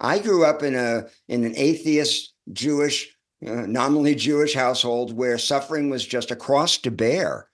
[0.00, 3.14] I grew up in a in an atheist Jewish
[3.46, 7.48] uh, nominally Jewish household where suffering was just a cross to bear.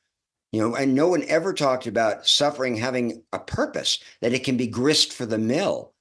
[0.52, 4.56] You know, and no one ever talked about suffering having a purpose, that it can
[4.56, 5.92] be grist for the mill,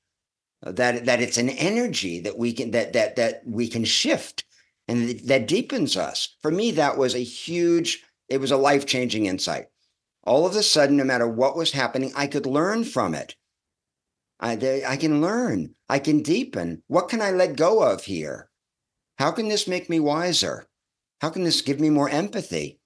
[0.61, 4.44] that that it's an energy that we can that that that we can shift
[4.87, 6.35] and that deepens us.
[6.41, 9.65] For me, that was a huge, it was a life-changing insight.
[10.23, 13.35] All of a sudden, no matter what was happening, I could learn from it.
[14.39, 16.83] I, I can learn, I can deepen.
[16.87, 18.49] What can I let go of here?
[19.17, 20.67] How can this make me wiser?
[21.21, 22.79] How can this give me more empathy?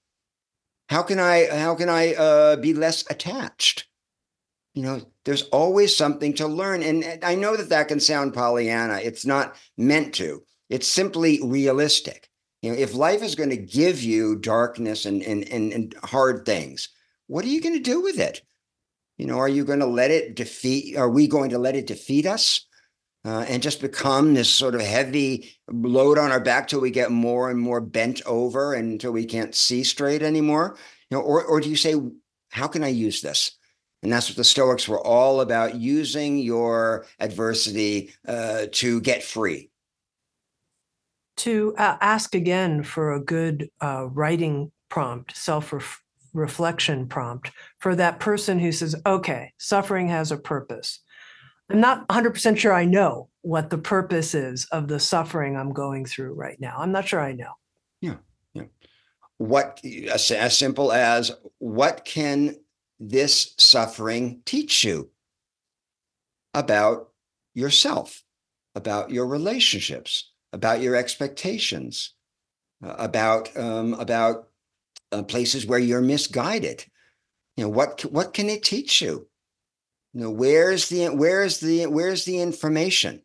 [0.90, 3.88] How can I how can I uh, be less attached?
[4.74, 9.00] You know, there's always something to learn, and I know that that can sound Pollyanna.
[9.04, 10.44] It's not meant to.
[10.70, 12.30] It's simply realistic.
[12.62, 16.46] You know, if life is going to give you darkness and and and, and hard
[16.46, 16.90] things,
[17.28, 18.42] what are you going to do with it?
[19.18, 20.96] You know, are you going to let it defeat?
[20.98, 22.66] Are we going to let it defeat us?
[23.26, 27.12] uh, and just become this sort of heavy load on our back till we get
[27.12, 30.76] more and more bent over until we can't see straight anymore
[31.10, 31.96] you know or, or do you say
[32.50, 33.52] how can i use this
[34.02, 39.70] and that's what the stoics were all about using your adversity uh, to get free
[41.40, 45.74] to uh, ask again for a good uh, writing prompt self
[46.34, 51.00] reflection prompt for that person who says okay suffering has a purpose
[51.70, 56.06] I'm not 100% sure I know what the purpose is of the suffering I'm going
[56.06, 56.76] through right now.
[56.78, 57.54] I'm not sure I know.
[58.02, 58.16] Yeah.
[58.54, 58.64] Yeah.
[59.38, 59.80] What,
[60.12, 62.56] as, as simple as what can
[63.00, 65.12] this suffering teach you
[66.54, 67.10] about
[67.54, 68.24] yourself,
[68.74, 72.14] about your relationships, about your expectations,
[72.84, 74.50] uh, about um, about
[75.12, 76.86] uh, places where you're misguided.
[77.58, 79.28] You know what what can it teach you?
[80.14, 83.22] You know, where's the where's the where's the information?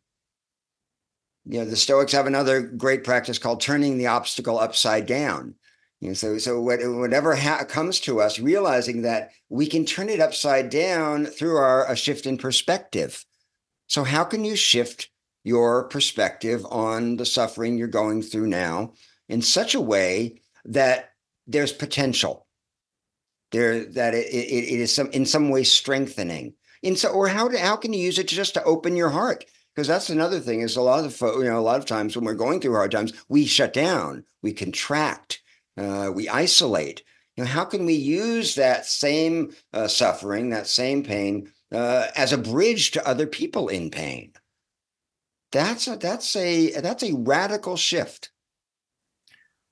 [1.46, 5.54] You know, the Stoics have another great practice called turning the obstacle upside down.
[6.00, 10.20] You know, so so whatever ha- comes to us, realizing that we can turn it
[10.20, 13.24] upside down through our a shift in perspective.
[13.86, 15.10] So how can you shift
[15.44, 18.94] your perspective on the suffering you're going through now
[19.28, 21.10] in such a way that
[21.46, 22.46] there's potential.
[23.52, 26.54] There that it, it, it is some in some way strengthening.
[26.82, 29.44] In so or how to, how can you use it just to open your heart?
[29.74, 32.24] Because that's another thing is a lot of you know a lot of times when
[32.24, 35.40] we're going through hard times we shut down we contract
[35.76, 37.02] uh, we isolate.
[37.36, 42.32] You know how can we use that same uh, suffering that same pain uh, as
[42.32, 44.32] a bridge to other people in pain
[45.54, 48.30] that's a that's a that's a radical shift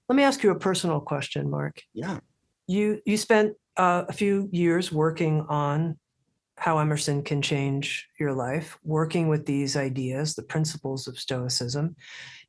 [0.09, 2.18] let me ask you a personal question mark yeah
[2.66, 5.99] you you spent uh, a few years working on
[6.57, 11.97] how Emerson can change your life, working with these ideas, the principles of Stoicism.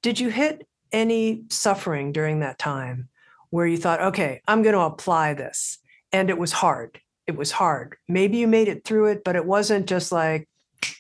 [0.02, 3.10] Did you hit any suffering during that time
[3.50, 5.80] where you thought, okay, I'm going to apply this?
[6.12, 7.00] And it was hard.
[7.26, 7.96] It was hard.
[8.08, 10.48] Maybe you made it through it, but it wasn't just like,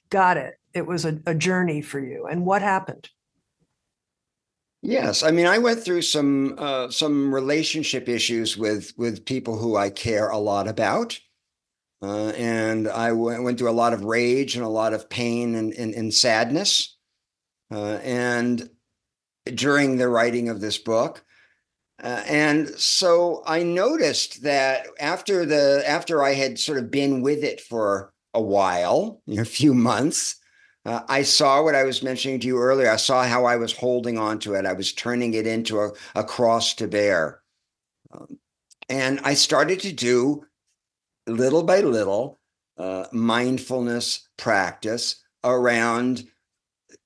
[0.10, 0.56] got it.
[0.73, 2.25] It was a, a journey for you.
[2.25, 3.09] And what happened?
[4.86, 9.77] Yes, I mean, I went through some uh, some relationship issues with with people who
[9.77, 11.17] I care a lot about,
[12.01, 15.55] uh, and I w- went through a lot of rage and a lot of pain
[15.55, 16.97] and, and, and sadness.
[17.71, 18.69] Uh, and
[19.45, 21.23] during the writing of this book,
[22.03, 27.41] uh, and so I noticed that after the after I had sort of been with
[27.41, 30.41] it for a while, a few months,
[30.86, 32.89] uh, I saw what I was mentioning to you earlier.
[32.89, 34.65] I saw how I was holding on to it.
[34.65, 37.41] I was turning it into a, a cross to bear.
[38.12, 38.39] Um,
[38.89, 40.46] and I started to do
[41.26, 42.39] little by little
[42.78, 46.26] uh, mindfulness practice around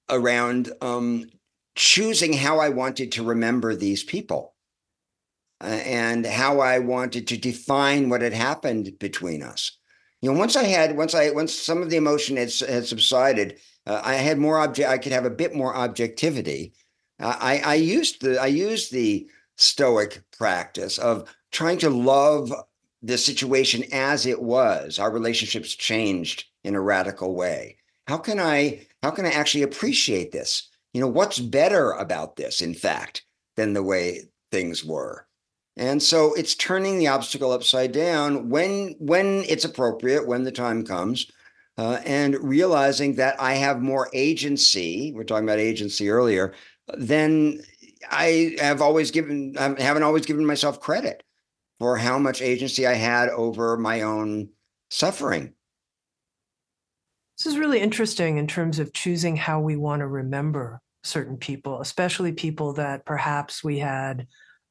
[0.10, 1.30] around um,
[1.76, 4.56] choosing how I wanted to remember these people
[5.62, 9.78] uh, and how I wanted to define what had happened between us.
[10.22, 13.60] You know, once I had once I once some of the emotion had, had subsided,
[13.86, 14.90] uh, I had more object.
[14.90, 16.74] I could have a bit more objectivity.
[17.20, 22.52] Uh, I I used the I used the Stoic practice of trying to love
[23.02, 27.78] the situation as it was our relationships changed in a radical way
[28.08, 32.62] how can i how can i actually appreciate this you know what's better about this
[32.62, 33.24] in fact
[33.56, 34.22] than the way
[34.52, 35.27] things were
[35.78, 40.84] and so it's turning the obstacle upside down when when it's appropriate when the time
[40.86, 41.28] comes
[41.78, 46.54] uh, and realizing that i have more agency we're talking about agency earlier
[46.98, 47.60] than
[48.12, 51.24] i have always given i haven't always given myself credit
[51.80, 54.50] for how much agency I had over my own
[54.90, 55.54] suffering.
[57.38, 61.82] This is really interesting in terms of choosing how we want to remember certain people,
[61.82, 64.28] especially people that perhaps we had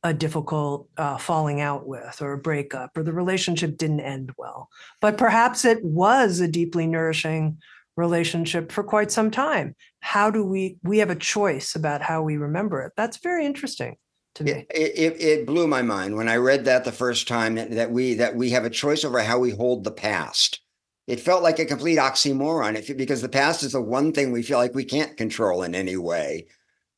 [0.06, 4.68] a difficult uh, falling out with or a breakup or the relationship didn't end well.
[5.00, 7.58] But perhaps it was a deeply nourishing
[7.96, 9.74] relationship for quite some time.
[10.00, 12.92] How do we we have a choice about how we remember it.
[12.96, 13.96] That's very interesting
[14.36, 14.66] to me.
[14.70, 17.90] It, it, it blew my mind when i read that the first time that, that
[17.90, 20.60] we that we have a choice over how we hold the past.
[21.06, 24.42] It felt like a complete oxymoron if, because the past is the one thing we
[24.42, 26.46] feel like we can't control in any way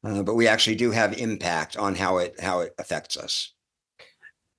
[0.05, 3.53] uh, but we actually do have impact on how it how it affects us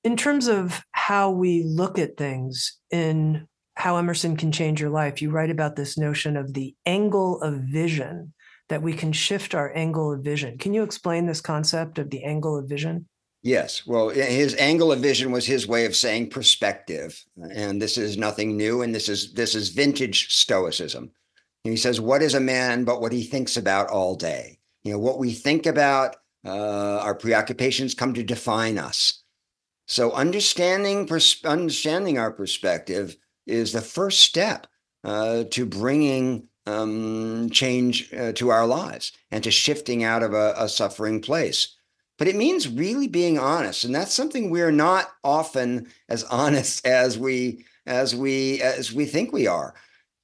[0.03, 5.21] in terms of how we look at things in how Emerson can change your life,
[5.21, 8.33] you write about this notion of the angle of vision,
[8.67, 10.57] that we can shift our angle of vision.
[10.57, 13.07] Can you explain this concept of the angle of vision?
[13.41, 13.87] Yes.
[13.87, 17.23] Well, his angle of vision was his way of saying perspective.
[17.53, 18.81] And this is nothing new.
[18.81, 21.09] And this is this is vintage stoicism.
[21.63, 24.58] And he says, What is a man but what he thinks about all day?
[24.83, 26.15] You know, what we think about,
[26.45, 29.23] uh, our preoccupations come to define us.
[29.87, 33.17] So understanding pers- understanding our perspective
[33.47, 34.67] is the first step
[35.03, 40.53] uh, to bringing um, change uh, to our lives and to shifting out of a,
[40.57, 41.75] a, suffering place.
[42.17, 47.17] But it means really being honest, and that's something we're not often as honest as
[47.17, 49.73] we as we as we think we are.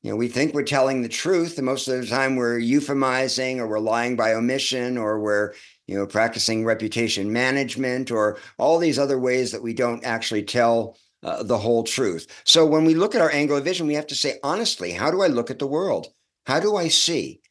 [0.06, 3.58] You know, we think we're telling the truth, and most of the time we're euphemizing
[3.58, 5.56] or we're lying by omission or we're
[5.88, 10.96] you know practicing reputation management or all these other ways that we don't actually tell
[11.24, 12.28] uh, the whole truth.
[12.44, 15.10] So when we look at our angle of vision, we have to say honestly, how
[15.10, 16.06] do I look at the world?
[16.46, 17.42] How do I see?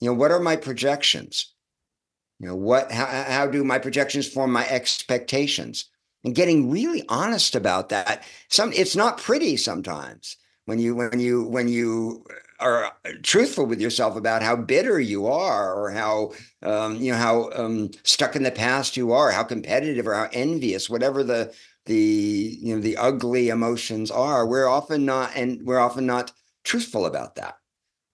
[0.00, 1.54] You know, what are my projections?
[2.40, 5.84] You know, what how, how do my projections form my expectations?
[6.24, 8.24] And getting really honest about that.
[8.48, 10.36] Some it's not pretty sometimes
[10.66, 12.24] when you when you when you
[12.60, 12.92] are
[13.22, 16.32] truthful with yourself about how bitter you are or how
[16.62, 20.28] um, you know how um, stuck in the past you are how competitive or how
[20.32, 21.52] envious whatever the
[21.86, 26.32] the you know the ugly emotions are we're often not and we're often not
[26.64, 27.56] truthful about that.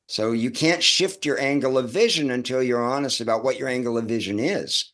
[0.07, 3.99] So you can't shift your angle of vision until you're honest about what your angle
[3.99, 4.93] of vision is.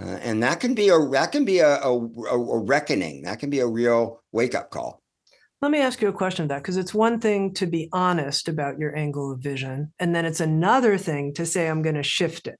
[0.00, 3.22] Uh, and that can be a that can be a, a, a reckoning.
[3.22, 5.02] That can be a real wake-up call
[5.60, 8.48] let me ask you a question of that because it's one thing to be honest
[8.48, 12.02] about your angle of vision and then it's another thing to say i'm going to
[12.02, 12.58] shift it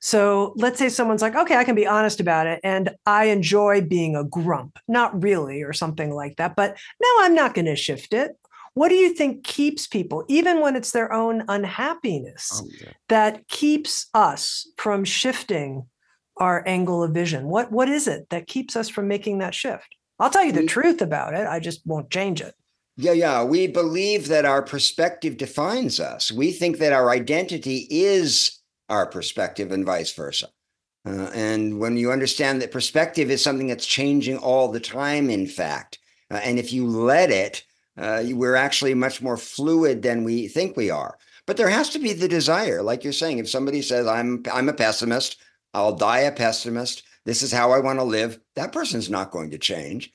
[0.00, 2.60] so let's say someone's like, okay, I can be honest about it.
[2.62, 6.56] And I enjoy being a grump, not really, or something like that.
[6.56, 8.36] But no, I'm not going to shift it.
[8.74, 12.92] What do you think keeps people, even when it's their own unhappiness, oh, yeah.
[13.08, 15.86] that keeps us from shifting
[16.36, 17.46] our angle of vision?
[17.46, 19.96] What what is it that keeps us from making that shift?
[20.18, 21.46] I'll tell you the truth about it.
[21.46, 22.54] I just won't change it.
[22.96, 23.44] Yeah, yeah.
[23.44, 26.32] We believe that our perspective defines us.
[26.32, 28.58] We think that our identity is
[28.88, 30.48] our perspective and vice versa.
[31.06, 35.46] Uh, and when you understand that perspective is something that's changing all the time, in
[35.46, 35.98] fact,
[36.30, 37.62] uh, and if you let it,
[37.96, 41.16] uh, we're actually much more fluid than we think we are.
[41.46, 43.38] But there has to be the desire, like you're saying.
[43.38, 45.36] If somebody says, "I'm I'm a pessimist,"
[45.74, 47.04] I'll die a pessimist.
[47.26, 48.38] This is how I want to live.
[48.54, 50.12] That person's not going to change.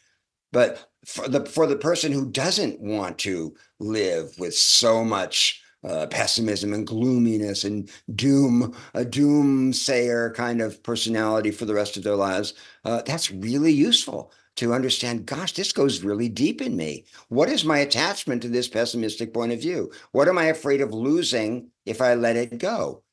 [0.51, 6.07] But for the for the person who doesn't want to live with so much uh,
[6.07, 12.15] pessimism and gloominess and doom, a doomsayer kind of personality for the rest of their
[12.15, 12.53] lives.
[12.85, 17.05] Uh, that's really useful to understand gosh, this goes really deep in me.
[17.29, 19.91] What is my attachment to this pessimistic point of view?
[20.11, 23.03] What am I afraid of losing if I let it go?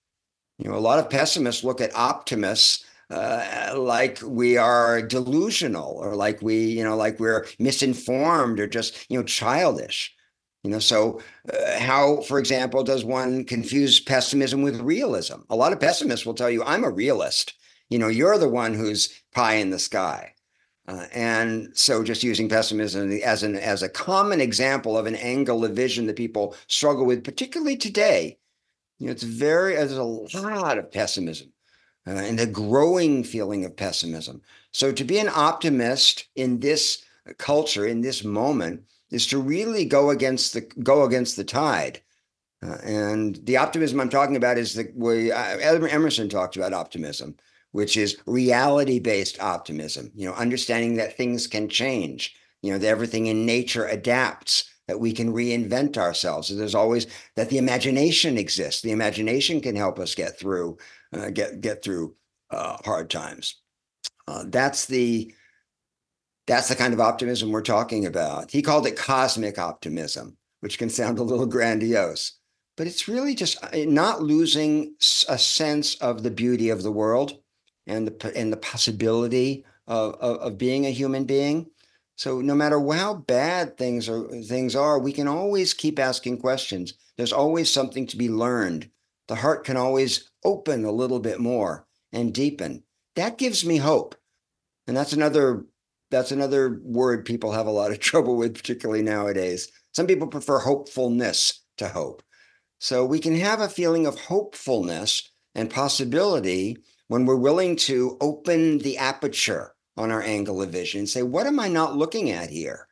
[0.59, 6.15] You know, a lot of pessimists look at optimists uh, like we are delusional or
[6.15, 10.15] like we, you know, like we're misinformed or just, you know, childish.
[10.65, 11.21] You know, so
[11.53, 15.41] uh, how, for example, does one confuse pessimism with realism?
[15.49, 17.55] A lot of pessimists will tell you, I'm a realist.
[17.89, 20.35] You know, you're the one who's pie in the sky.
[20.87, 25.65] Uh, and so just using pessimism as an as a common example of an angle
[25.65, 28.39] of vision that people struggle with, particularly today.
[28.99, 31.53] You know, it's very there's a lot of pessimism
[32.09, 34.41] uh, and a growing feeling of pessimism.
[34.73, 37.03] So to be an optimist in this
[37.37, 42.01] culture, in this moment, is to really go against the go against the tide.
[42.63, 47.37] Uh, and the optimism I'm talking about is the way uh, Emerson talked about optimism,
[47.73, 50.11] which is reality based optimism.
[50.15, 52.35] You know, understanding that things can change.
[52.63, 54.65] You know, that everything in nature adapts.
[54.89, 56.49] That we can reinvent ourselves.
[56.49, 57.07] There's always
[57.37, 58.81] that the imagination exists.
[58.81, 60.79] The imagination can help us get through
[61.13, 62.15] uh, get get through
[62.51, 63.57] uh, hard times.
[64.27, 65.33] Uh, that's the
[66.47, 68.51] that's the kind of optimism we're talking about.
[68.51, 72.33] He called it cosmic optimism, which can sound a little grandiose,
[72.77, 74.95] but it's really just uh, not losing
[75.29, 77.39] a sense of the beauty of the world
[77.87, 81.67] and the and the possibility of, of, of being a human being.
[82.17, 86.95] So no matter how bad things are things are, we can always keep asking questions.
[87.17, 88.91] There's always something to be learned.
[89.29, 92.83] The heart can always open a little bit more and deepen.
[93.17, 94.15] That gives me hope.
[94.87, 95.65] And that's another
[96.11, 99.71] that's another word people have a lot of trouble with, particularly nowadays.
[99.93, 102.23] Some people prefer hopefulness to hope.
[102.81, 106.79] So we can have a feeling of hopefulness and possibility
[107.09, 111.47] when we're willing to open the aperture on our angle of vision and say, what
[111.47, 112.87] am I not looking at here?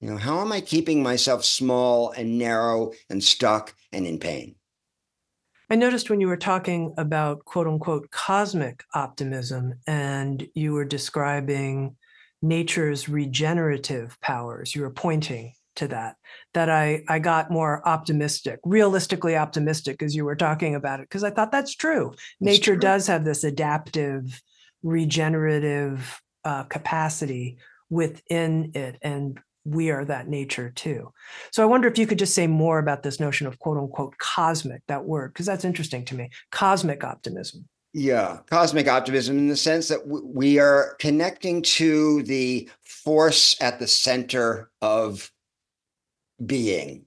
[0.00, 4.56] You know, how am I keeping myself small and narrow and stuck and in pain?
[5.68, 11.96] I noticed when you were talking about quote unquote cosmic optimism and you were describing
[12.40, 16.16] nature's regenerative powers, you were pointing to that,
[16.54, 21.24] that I, I got more optimistic, realistically optimistic as you were talking about it, because
[21.24, 22.14] I thought that's true.
[22.40, 22.80] Nature true.
[22.80, 24.40] does have this adaptive,
[24.82, 27.58] regenerative uh, capacity
[27.90, 28.98] within it.
[29.02, 31.12] And we are that nature too.
[31.50, 34.16] So I wonder if you could just say more about this notion of quote unquote
[34.18, 36.30] cosmic, that word, because that's interesting to me.
[36.52, 37.68] Cosmic optimism.
[37.92, 43.86] Yeah, cosmic optimism in the sense that we are connecting to the force at the
[43.86, 45.32] center of
[46.44, 47.06] being.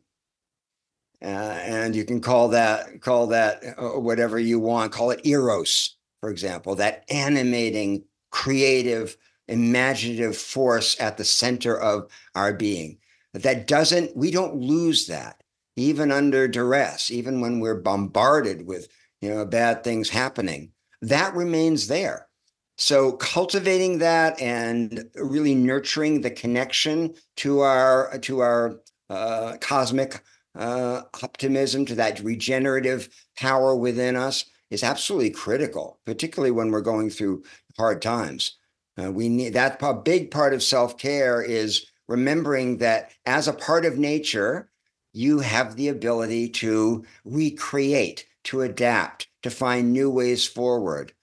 [1.21, 4.91] Uh, and you can call that call that uh, whatever you want.
[4.91, 9.15] Call it eros, for example, that animating, creative,
[9.49, 12.97] imaginative force at the center of our being.
[13.33, 15.43] That doesn't, we don't lose that,
[15.75, 18.87] even under duress, even when we're bombarded with
[19.21, 20.71] you know bad things happening.
[21.01, 22.27] That remains there.
[22.77, 28.79] So cultivating that and really nurturing the connection to our to our
[29.09, 30.23] uh, cosmic
[30.55, 37.09] uh, optimism, to that regenerative power within us is absolutely critical, particularly when we're going
[37.09, 37.43] through
[37.77, 38.58] hard times.
[38.99, 43.53] Uh, we need that a big part of self care is remembering that as a
[43.53, 44.69] part of nature,
[45.13, 51.13] you have the ability to recreate, to adapt, to find new ways forward.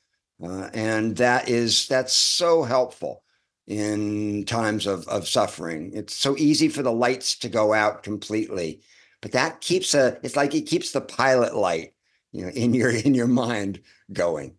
[0.43, 3.23] Uh, and that is that's so helpful
[3.67, 5.91] in times of, of suffering.
[5.95, 8.83] It's so easy for the lights to go out completely,
[9.23, 11.95] but that keeps a it's like it keeps the pilot light,
[12.33, 13.81] you know, in your in your mind
[14.13, 14.57] going.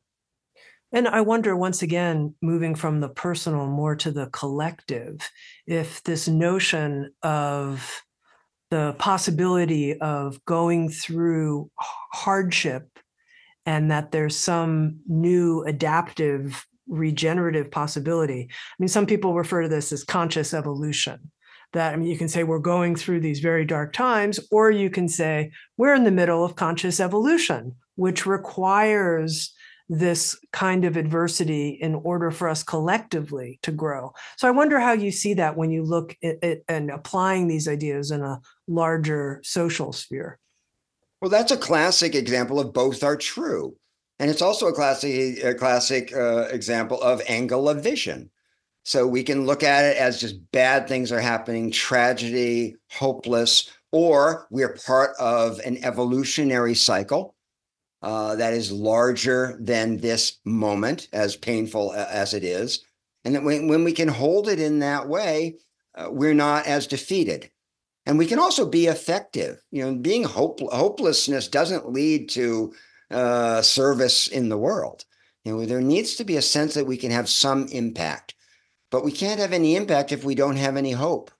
[0.94, 5.30] And I wonder once again, moving from the personal more to the collective,
[5.66, 8.02] if this notion of
[8.72, 13.00] the possibility of going through hardship
[13.66, 18.48] and that there's some new adaptive regenerative possibility.
[18.50, 21.32] I mean, some people refer to this as conscious evolution.
[21.74, 24.90] That, I mean, you can say we're going through these very dark times, or you
[24.90, 29.54] can say we're in the middle of conscious evolution, which requires
[29.90, 34.12] this kind of adversity in order for us collectively to grow.
[34.38, 37.68] So I wonder how you see that when you look at, at and applying these
[37.68, 40.40] ideas in a larger social sphere.
[41.22, 43.76] Well, that's a classic example of both are true.
[44.20, 48.30] And it's also a classic, a classic uh, example of angle of vision.
[48.84, 54.48] So we can look at it as just bad things are happening, tragedy, hopeless, or
[54.50, 57.36] we're part of an evolutionary cycle
[58.02, 62.84] uh, that is larger than this moment, as painful as it is.
[63.26, 65.56] And that when, when we can hold it in that way,
[65.96, 67.50] uh, we're not as defeated.
[68.06, 69.62] And we can also be effective.
[69.72, 72.74] You know, being hope, hopelessness doesn't lead to
[73.12, 75.04] uh, service in the world.
[75.44, 78.36] You know, there needs to be a sense that we can have some impact,
[78.92, 81.32] but we can't have any impact if we don't have any hope.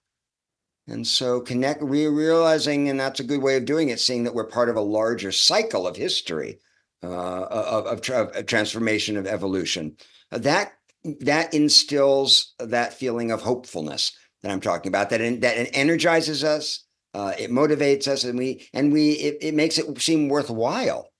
[0.88, 4.34] And so connect, re- realizing, and that's a good way of doing it, seeing that
[4.34, 6.58] we're part of a larger cycle of history,
[7.02, 9.96] uh, of, of, tra- of, transformation, of evolution.
[10.30, 10.72] That
[11.20, 14.12] that instills that feeling of hopefulness
[14.42, 15.10] that I'm talking about.
[15.10, 16.84] That that energizes us,
[17.14, 21.10] uh, it motivates us, and we and we it, it makes it seem worthwhile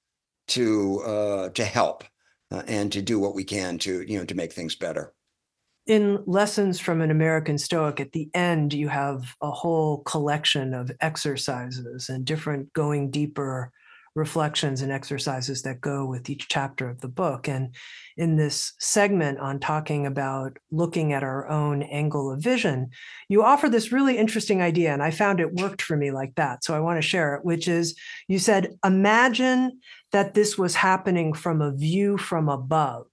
[0.49, 2.05] to uh, to help
[2.51, 5.15] uh, and to do what we can to you know to make things better.
[5.89, 10.93] In Lessons from an American Stoic, at the end, you have a whole collection of
[11.01, 13.73] exercises and different going deeper
[14.15, 17.49] reflections and exercises that go with each chapter of the book.
[17.49, 17.75] And
[18.19, 22.91] in this segment on talking about looking at our own angle of vision,
[23.31, 24.93] you offer this really interesting idea.
[24.93, 26.65] And I found it worked for me like that.
[26.65, 29.81] So I want to share it, which is you said, imagine
[30.13, 33.07] that this was happening from a view from above.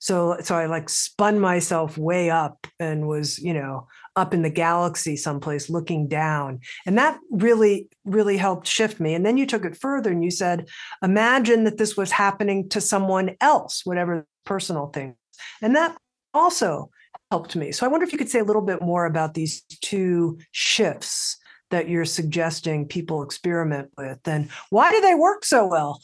[0.00, 3.86] So, so I like spun myself way up and was, you know,
[4.16, 6.60] up in the galaxy someplace looking down.
[6.86, 9.14] And that really, really helped shift me.
[9.14, 10.68] And then you took it further and you said,
[11.02, 15.16] imagine that this was happening to someone else, whatever personal thing.
[15.60, 15.96] And that
[16.32, 16.90] also
[17.30, 17.72] helped me.
[17.72, 21.36] So I wonder if you could say a little bit more about these two shifts
[21.70, 26.00] that you're suggesting people experiment with and why do they work so well?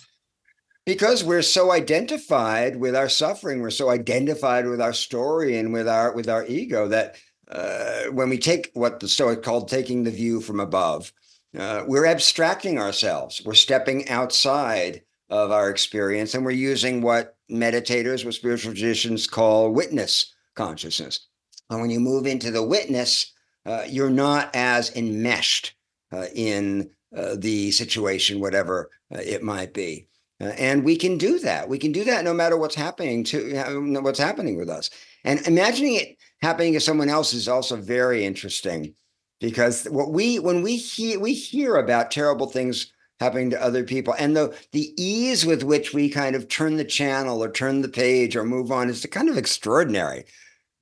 [0.84, 5.88] Because we're so identified with our suffering, we're so identified with our story and with
[5.88, 7.16] our with our ego that
[7.48, 11.12] uh, when we take what the Stoic called taking the view from above,
[11.56, 13.40] uh, we're abstracting ourselves.
[13.44, 19.70] We're stepping outside of our experience, and we're using what meditators, what spiritual traditions call
[19.70, 21.28] witness consciousness.
[21.70, 23.32] And when you move into the witness,
[23.64, 25.74] uh, you're not as enmeshed
[26.12, 30.08] uh, in uh, the situation, whatever uh, it might be.
[30.42, 31.68] Uh, and we can do that.
[31.68, 34.90] We can do that no matter what's happening to what's happening with us.
[35.24, 38.94] And imagining it happening to someone else is also very interesting
[39.40, 44.14] because what we when we hear we hear about terrible things happening to other people
[44.18, 47.88] and the the ease with which we kind of turn the channel or turn the
[47.88, 50.24] page or move on is kind of extraordinary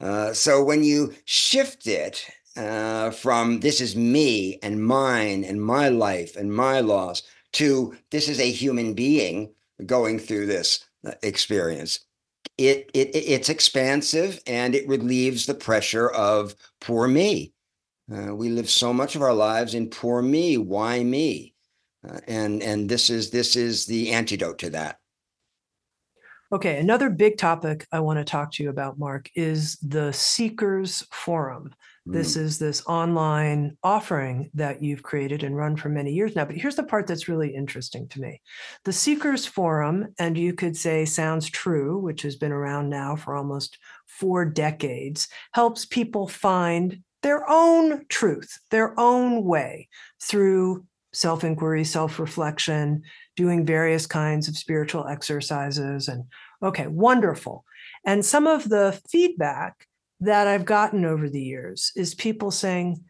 [0.00, 5.88] uh, so when you shift it uh, from this is me and mine and my
[5.88, 7.22] life and my loss
[7.53, 9.53] to this is a human being
[9.86, 12.01] going through this uh, experience.
[12.59, 17.53] It, it it's expansive and it relieves the pressure of poor me.
[18.12, 20.59] Uh, we live so much of our lives in poor me.
[20.59, 21.55] Why me?
[22.07, 24.98] Uh, and and this is this is the antidote to that.
[26.53, 31.07] Okay, another big topic I want to talk to you about, Mark, is the Seekers
[31.12, 31.72] Forum.
[32.09, 32.12] Mm.
[32.12, 36.44] This is this online offering that you've created and run for many years now.
[36.44, 38.40] But here's the part that's really interesting to me.
[38.84, 43.36] The Seekers Forum, and you could say Sounds True, which has been around now for
[43.36, 49.88] almost four decades, helps people find their own truth, their own way
[50.22, 53.03] through self inquiry, self reflection,
[53.36, 56.09] doing various kinds of spiritual exercises.
[56.09, 56.24] And
[56.62, 57.64] okay, wonderful.
[58.05, 59.86] And some of the feedback
[60.20, 63.04] that I've gotten over the years is people saying,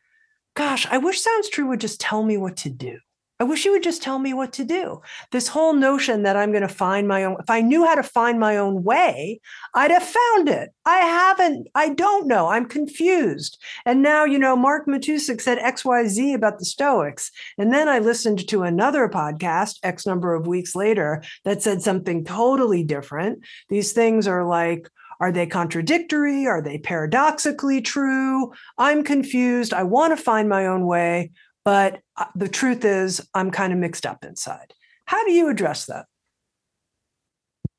[0.54, 2.98] Gosh, I wish Sounds True would just tell me what to do.
[3.40, 5.00] I wish you would just tell me what to do.
[5.32, 8.02] This whole notion that I'm going to find my own, if I knew how to
[8.02, 9.40] find my own way,
[9.74, 10.68] I'd have found it.
[10.84, 12.48] I haven't, I don't know.
[12.48, 13.56] I'm confused.
[13.86, 17.30] And now, you know, Mark Matousek said XYZ about the Stoics.
[17.56, 22.26] And then I listened to another podcast X number of weeks later that said something
[22.26, 23.42] totally different.
[23.70, 24.90] These things are like,
[25.20, 26.46] are they contradictory?
[26.46, 28.52] Are they paradoxically true?
[28.78, 29.74] I'm confused.
[29.74, 31.32] I want to find my own way.
[31.64, 34.72] But uh, the truth is, I'm kind of mixed up inside.
[35.04, 36.06] How do you address that?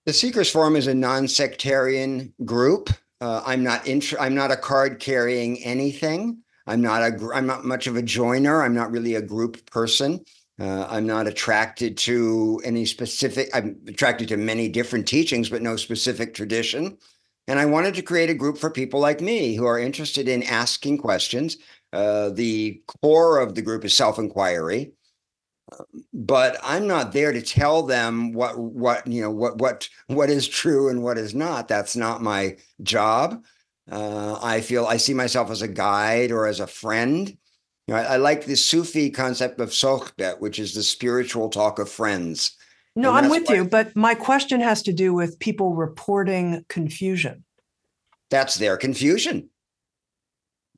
[0.06, 2.92] The Seekers Forum is a non-sectarian group.
[3.20, 6.40] Uh, I'm not int- I'm not a card carrying anything.
[6.68, 8.64] I'm not a I'm not much of a joiner.
[8.64, 10.24] I'm not really a group person.
[10.60, 13.50] Uh, I'm not attracted to any specific.
[13.54, 16.98] I'm attracted to many different teachings, but no specific tradition.
[17.48, 20.44] And I wanted to create a group for people like me who are interested in
[20.44, 21.58] asking questions,
[21.92, 24.94] uh, the core of the group is self inquiry,
[26.14, 30.48] but I'm not there to tell them what what you know what what what is
[30.48, 31.68] true and what is not.
[31.68, 33.44] That's not my job.
[33.90, 37.28] Uh, I feel I see myself as a guide or as a friend.
[37.88, 41.80] You know, I, I like the Sufi concept of sohbet, which is the spiritual talk
[41.80, 42.56] of friends.
[42.96, 47.46] No, I'm with you, but my question has to do with people reporting confusion.
[48.30, 49.50] That's their confusion.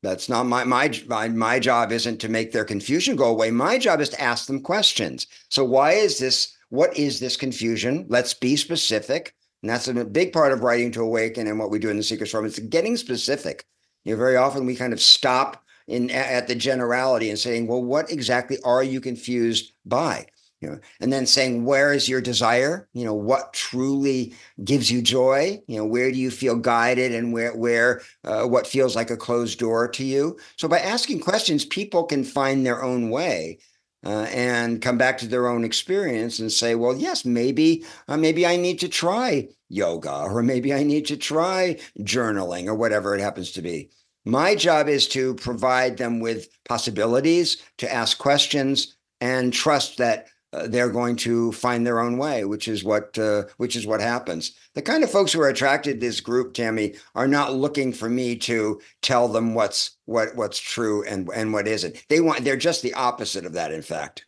[0.03, 3.51] That's not my, my my my job isn't to make their confusion go away.
[3.51, 5.27] My job is to ask them questions.
[5.49, 6.55] So why is this?
[6.69, 8.05] What is this confusion?
[8.09, 9.33] Let's be specific.
[9.61, 12.03] And that's a big part of writing to awaken and what we do in the
[12.03, 13.65] Seekers Forum is getting specific.
[14.03, 17.81] You know, very often we kind of stop in at the generality and saying, well,
[17.81, 20.25] what exactly are you confused by?
[20.63, 22.87] You know, and then saying where is your desire?
[22.93, 24.33] You know what truly
[24.63, 25.61] gives you joy?
[25.67, 29.17] You know where do you feel guided and where where uh, what feels like a
[29.17, 30.39] closed door to you?
[30.57, 33.59] So by asking questions people can find their own way
[34.05, 38.45] uh, and come back to their own experience and say well yes maybe uh, maybe
[38.45, 43.21] i need to try yoga or maybe i need to try journaling or whatever it
[43.21, 43.89] happens to be.
[44.25, 50.67] My job is to provide them with possibilities to ask questions and trust that uh,
[50.67, 54.53] they're going to find their own way, which is what uh, which is what happens.
[54.75, 58.09] The kind of folks who are attracted to this group, Tami, are not looking for
[58.09, 62.05] me to tell them what's what what's true and and what isn't.
[62.09, 63.71] They want they're just the opposite of that.
[63.71, 64.25] In fact.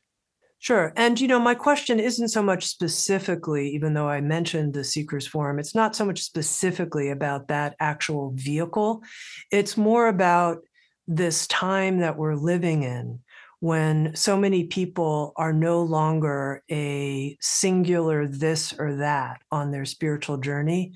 [0.60, 0.94] Sure.
[0.96, 5.28] And, you know, my question isn't so much specifically, even though I mentioned the Seekers
[5.28, 9.04] Forum, it's not so much specifically about that actual vehicle.
[9.52, 10.64] It's more about
[11.08, 13.20] this time that we're living in
[13.60, 20.38] when so many people are no longer a singular this or that on their spiritual
[20.38, 20.94] journey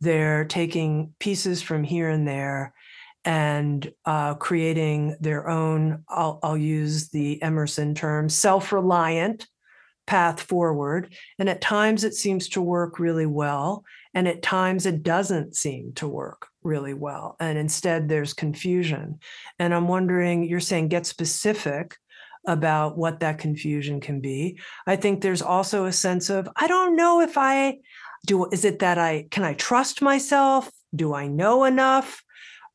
[0.00, 2.74] they're taking pieces from here and there
[3.24, 9.46] and uh, creating their own, I'll, I'll use the Emerson term, self reliant
[10.06, 11.14] path forward.
[11.38, 13.84] And at times it seems to work really well.
[14.14, 17.36] And at times it doesn't seem to work really well.
[17.40, 19.20] And instead there's confusion.
[19.58, 21.96] And I'm wondering, you're saying get specific
[22.46, 24.58] about what that confusion can be.
[24.86, 27.78] I think there's also a sense of, I don't know if I
[28.26, 30.70] do, is it that I can I trust myself?
[30.94, 32.22] Do I know enough?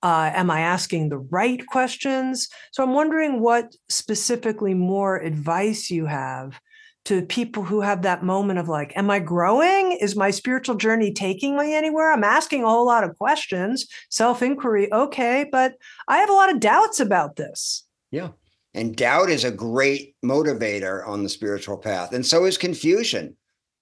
[0.03, 2.47] Uh, am I asking the right questions?
[2.71, 6.59] So I'm wondering what specifically more advice you have
[7.05, 9.93] to people who have that moment of like, am I growing?
[9.93, 12.11] Is my spiritual journey taking me anywhere?
[12.11, 15.75] I'm asking a whole lot of questions, self inquiry, okay, but
[16.07, 17.85] I have a lot of doubts about this.
[18.11, 18.29] Yeah.
[18.73, 22.11] And doubt is a great motivator on the spiritual path.
[22.11, 23.37] And so is confusion.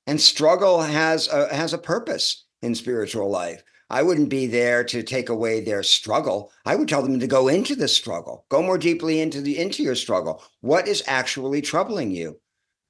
[0.05, 3.63] And struggle has a, has a purpose in spiritual life.
[3.89, 6.51] I wouldn't be there to take away their struggle.
[6.65, 9.83] I would tell them to go into the struggle, go more deeply into the into
[9.83, 10.43] your struggle.
[10.61, 12.39] What is actually troubling you?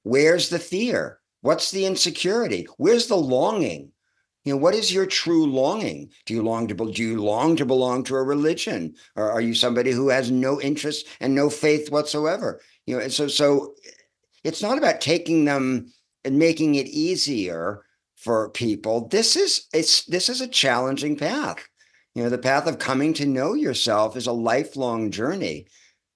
[0.04, 1.18] Where's the fear?
[1.40, 2.66] What's the insecurity?
[2.78, 3.90] Where's the longing?
[4.44, 6.10] You know, what is your true longing?
[6.26, 9.54] Do you long to do you long to belong to a religion, or are you
[9.54, 12.60] somebody who has no interest and no faith whatsoever?
[12.86, 13.74] You know, and so so
[14.44, 15.90] it's not about taking them
[16.24, 17.84] and making it easier
[18.16, 19.08] for people.
[19.08, 21.66] This is it's this is a challenging path.
[22.14, 25.66] You know, the path of coming to know yourself is a lifelong journey.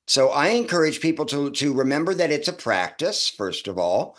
[0.09, 4.17] So I encourage people to to remember that it's a practice first of all,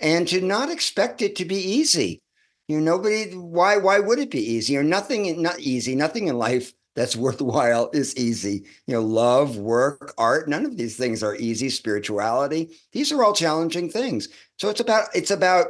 [0.00, 2.22] and to not expect it to be easy.
[2.68, 3.32] You know, nobody.
[3.34, 3.76] Why?
[3.76, 4.76] Why would it be easy?
[4.76, 5.42] Or nothing.
[5.42, 5.96] Not easy.
[5.96, 8.64] Nothing in life that's worthwhile is easy.
[8.86, 10.48] You know, love, work, art.
[10.48, 11.68] None of these things are easy.
[11.68, 12.70] Spirituality.
[12.92, 14.28] These are all challenging things.
[14.58, 15.66] So it's about it's about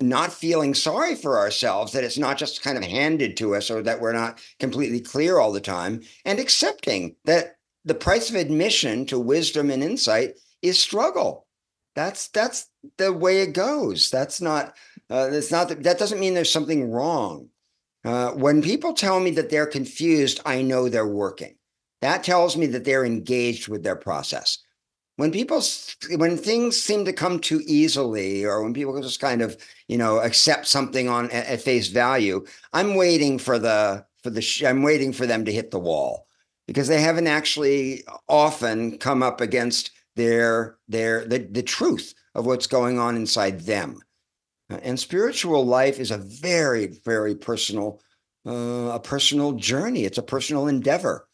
[0.00, 3.82] not feeling sorry for ourselves that it's not just kind of handed to us or
[3.82, 9.06] that we're not completely clear all the time and accepting that the price of admission
[9.06, 11.46] to wisdom and insight is struggle.
[11.96, 12.68] That's that's
[12.98, 14.10] the way it goes.
[14.10, 14.76] That's not.
[15.10, 15.82] Uh, it's not that.
[15.82, 17.48] That doesn't mean there's something wrong.
[18.04, 21.56] Uh, when people tell me that they're confused, I know they're working.
[22.00, 24.58] That tells me that they're engaged with their process.
[25.16, 25.62] When people,
[26.16, 29.54] when things seem to come too easily, or when people just kind of,
[29.86, 34.64] you know, accept something on at, at face value, I'm waiting for the for the.
[34.66, 36.26] I'm waiting for them to hit the wall
[36.70, 42.68] because they haven't actually often come up against their their the, the truth of what's
[42.68, 43.98] going on inside them.
[44.68, 48.00] And spiritual life is a very very personal
[48.46, 50.04] uh, a personal journey.
[50.04, 51.26] It's a personal endeavor.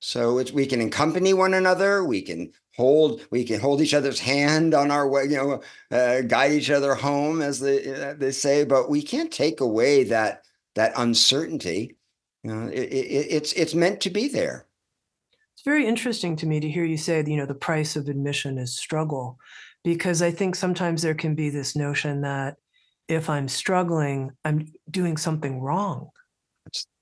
[0.00, 2.02] So we can accompany one another.
[2.02, 6.22] We can hold we can hold each other's hand on our way you know uh,
[6.22, 10.44] guide each other home as they uh, they say but we can't take away that
[10.76, 11.97] that uncertainty
[12.48, 14.64] you know, it, it, it's it's meant to be there.
[15.54, 18.56] It's very interesting to me to hear you say, you know, the price of admission
[18.56, 19.38] is struggle,
[19.84, 22.56] because I think sometimes there can be this notion that
[23.06, 26.08] if I'm struggling, I'm doing something wrong.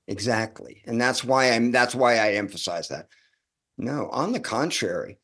[0.09, 1.71] Exactly, and that's why I'm.
[1.71, 3.07] That's why I emphasize that.
[3.79, 5.19] No, on the contrary,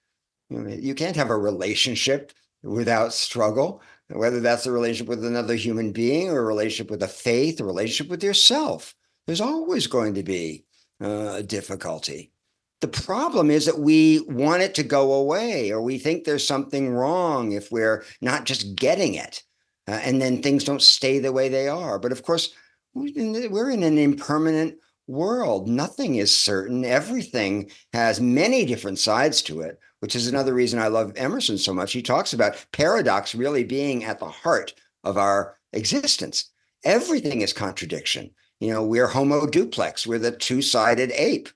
[0.51, 2.31] you, know, you can't have a relationship
[2.63, 3.83] without struggle.
[4.09, 7.65] Whether that's a relationship with another human being or a relationship with a faith, a
[7.65, 8.95] relationship with yourself
[9.27, 10.65] there's always going to be
[11.01, 12.33] uh, difficulty.
[12.81, 16.91] The problem is that we want it to go away, or we think there's something
[16.91, 19.43] wrong if we're not just getting it,
[19.87, 21.99] uh, and then things don't stay the way they are.
[22.01, 22.53] But of course,
[22.95, 24.75] we're in an impermanent
[25.07, 25.69] world.
[25.69, 26.85] Nothing is certain.
[26.85, 31.73] Everything has many different sides to it, which is another reason I love Emerson so
[31.73, 31.93] much.
[31.93, 36.51] He talks about paradox really being at the heart of our existence.
[36.85, 38.31] Everything is contradiction
[38.63, 41.49] you know, we're Homo duplex, we're the two sided ape.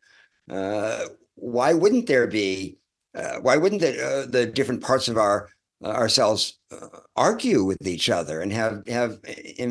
[0.50, 1.04] Uh,
[1.36, 2.78] why wouldn't there be?
[3.14, 5.48] Uh, why wouldn't the, uh, the different parts of our
[5.84, 9.20] uh, ourselves uh, argue with each other and have have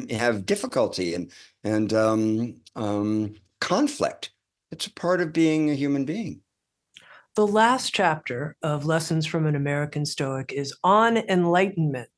[0.10, 1.30] have difficulty and
[1.66, 4.32] and um, um, conflict?
[4.72, 6.40] It's a part of being a human being.
[7.36, 12.10] The last chapter of Lessons from an American Stoic is on enlightenment.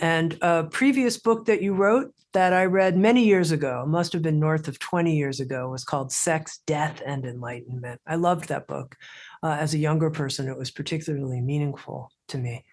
[0.00, 4.22] And a previous book that you wrote that I read many years ago, must have
[4.22, 8.00] been north of 20 years ago, was called Sex, Death, and Enlightenment.
[8.06, 8.96] I loved that book.
[9.42, 12.64] Uh, as a younger person, it was particularly meaningful to me.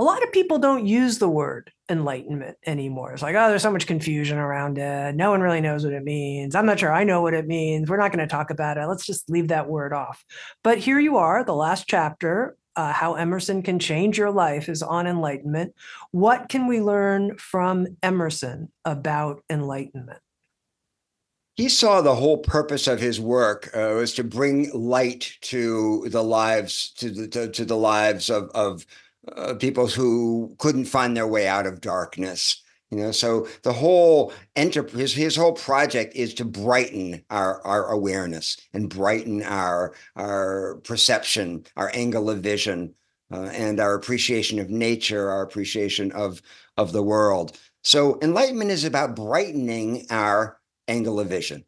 [0.00, 3.12] A lot of people don't use the word enlightenment anymore.
[3.12, 5.14] It's like, oh, there's so much confusion around it.
[5.14, 6.56] No one really knows what it means.
[6.56, 7.88] I'm not sure I know what it means.
[7.88, 8.86] We're not going to talk about it.
[8.86, 10.24] Let's just leave that word off.
[10.64, 14.82] But here you are, the last chapter uh, how Emerson can change your life is
[14.82, 15.74] on enlightenment.
[16.10, 20.20] What can we learn from Emerson about enlightenment?
[21.54, 26.22] he saw the whole purpose of his work uh, was to bring light to the
[26.22, 28.86] lives to the to, to the lives of of
[29.36, 32.61] uh, people who couldn't find their way out of darkness
[32.92, 38.58] you know so the whole enterprise his, whole project is to brighten our our awareness
[38.74, 42.94] and brighten our our perception our angle of vision
[43.32, 46.42] uh, and our appreciation of nature our appreciation of
[46.76, 47.58] of the world.
[47.82, 51.64] So enlightenment is about brightening our angle of vision.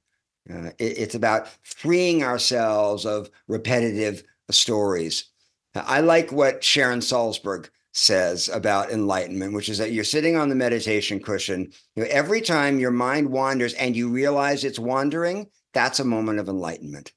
[0.48, 5.26] Uh, it, it's about freeing ourselves of repetitive stories.
[5.74, 10.54] I like what sharon salzberg says about enlightenment, which is that you're sitting on the
[10.54, 11.72] meditation cushion.
[11.94, 16.40] You know, every time your mind wanders and you realize it's wandering, that's a moment
[16.40, 17.12] of enlightenment.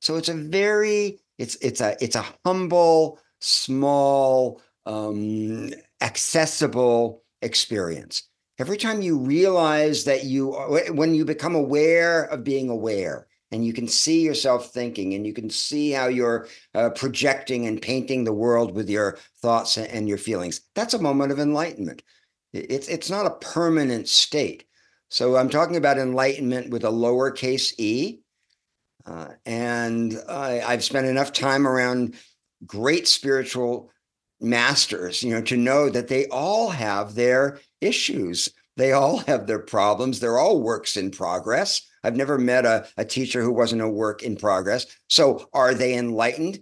[0.00, 8.22] So it's a very it's it's a it's a humble, small, um, accessible experience.
[8.58, 10.52] Every time you realize that you
[10.92, 15.32] when you become aware of being aware, and you can see yourself thinking and you
[15.32, 20.18] can see how you're uh, projecting and painting the world with your thoughts and your
[20.18, 20.62] feelings.
[20.74, 22.02] That's a moment of enlightenment.
[22.52, 24.64] It's it's not a permanent state.
[25.08, 28.20] So i'm talking about enlightenment with a lowercase e
[29.06, 32.16] uh, and I, i've spent enough time around
[32.66, 33.90] great spiritual
[34.40, 39.58] masters you know to know that they all have their issues they all have their
[39.58, 43.88] problems they're all works in progress I've never met a, a teacher who wasn't a
[43.88, 44.86] work in progress.
[45.08, 46.60] So are they enlightened?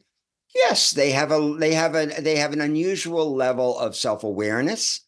[0.54, 5.00] Yes, they have a they have a they have an unusual level of self-awareness.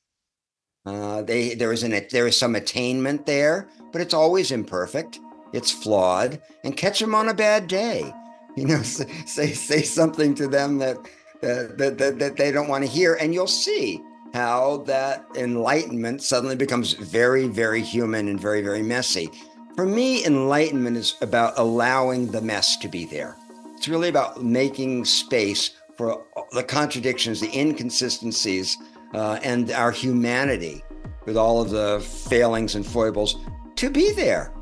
[0.85, 5.19] Uh, they there is an there is some attainment there, but it's always imperfect.
[5.55, 8.13] It's flawed, and catch them on a bad day.
[8.57, 10.99] You know, say say, something to them that,
[11.43, 14.03] uh, that that that they don't want to hear, and you'll see
[14.37, 19.31] how that enlightenment suddenly becomes very very human and very very messy.
[19.77, 23.37] For me, enlightenment is about allowing the mess to be there.
[23.77, 28.77] It's really about making space for the contradictions, the inconsistencies,
[29.15, 30.85] uh, and our humanity
[31.25, 33.37] with all of the failings and foibles
[33.77, 34.53] to be there.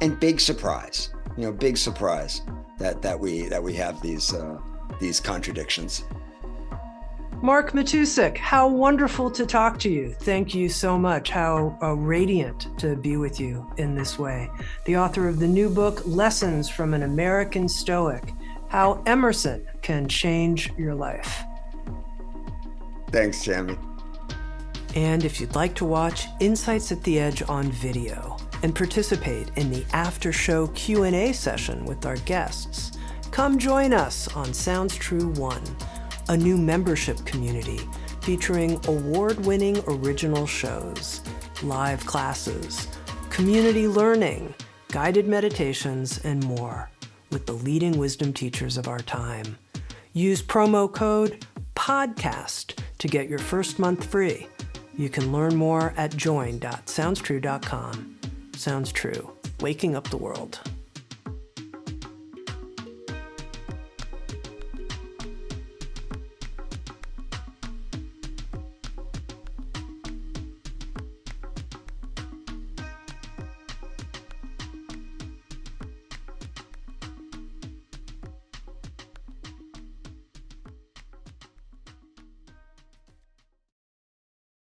[0.00, 2.40] And big surprise, you know, big surprise
[2.78, 4.58] that that we that we have these uh,
[5.00, 6.04] these contradictions.
[7.42, 10.14] Mark Matousek, how wonderful to talk to you.
[10.20, 11.28] Thank you so much.
[11.28, 14.48] How uh, radiant to be with you in this way.
[14.84, 18.32] The author of the new book, Lessons from an American Stoic
[18.68, 21.42] How Emerson Can Change Your Life.
[23.10, 23.76] Thanks, Jamie.
[24.94, 29.68] And if you'd like to watch Insights at the Edge on video and participate in
[29.68, 32.92] the after show Q&A session with our guests,
[33.32, 35.60] come join us on Sounds True 1
[36.28, 37.80] a new membership community
[38.20, 41.20] featuring award winning original shows,
[41.62, 42.88] live classes,
[43.30, 44.54] community learning,
[44.88, 46.90] guided meditations, and more
[47.30, 49.58] with the leading wisdom teachers of our time.
[50.12, 54.46] Use promo code PODCAST to get your first month free.
[54.96, 58.18] You can learn more at join.soundstrue.com.
[58.54, 60.60] Sounds True, waking up the world.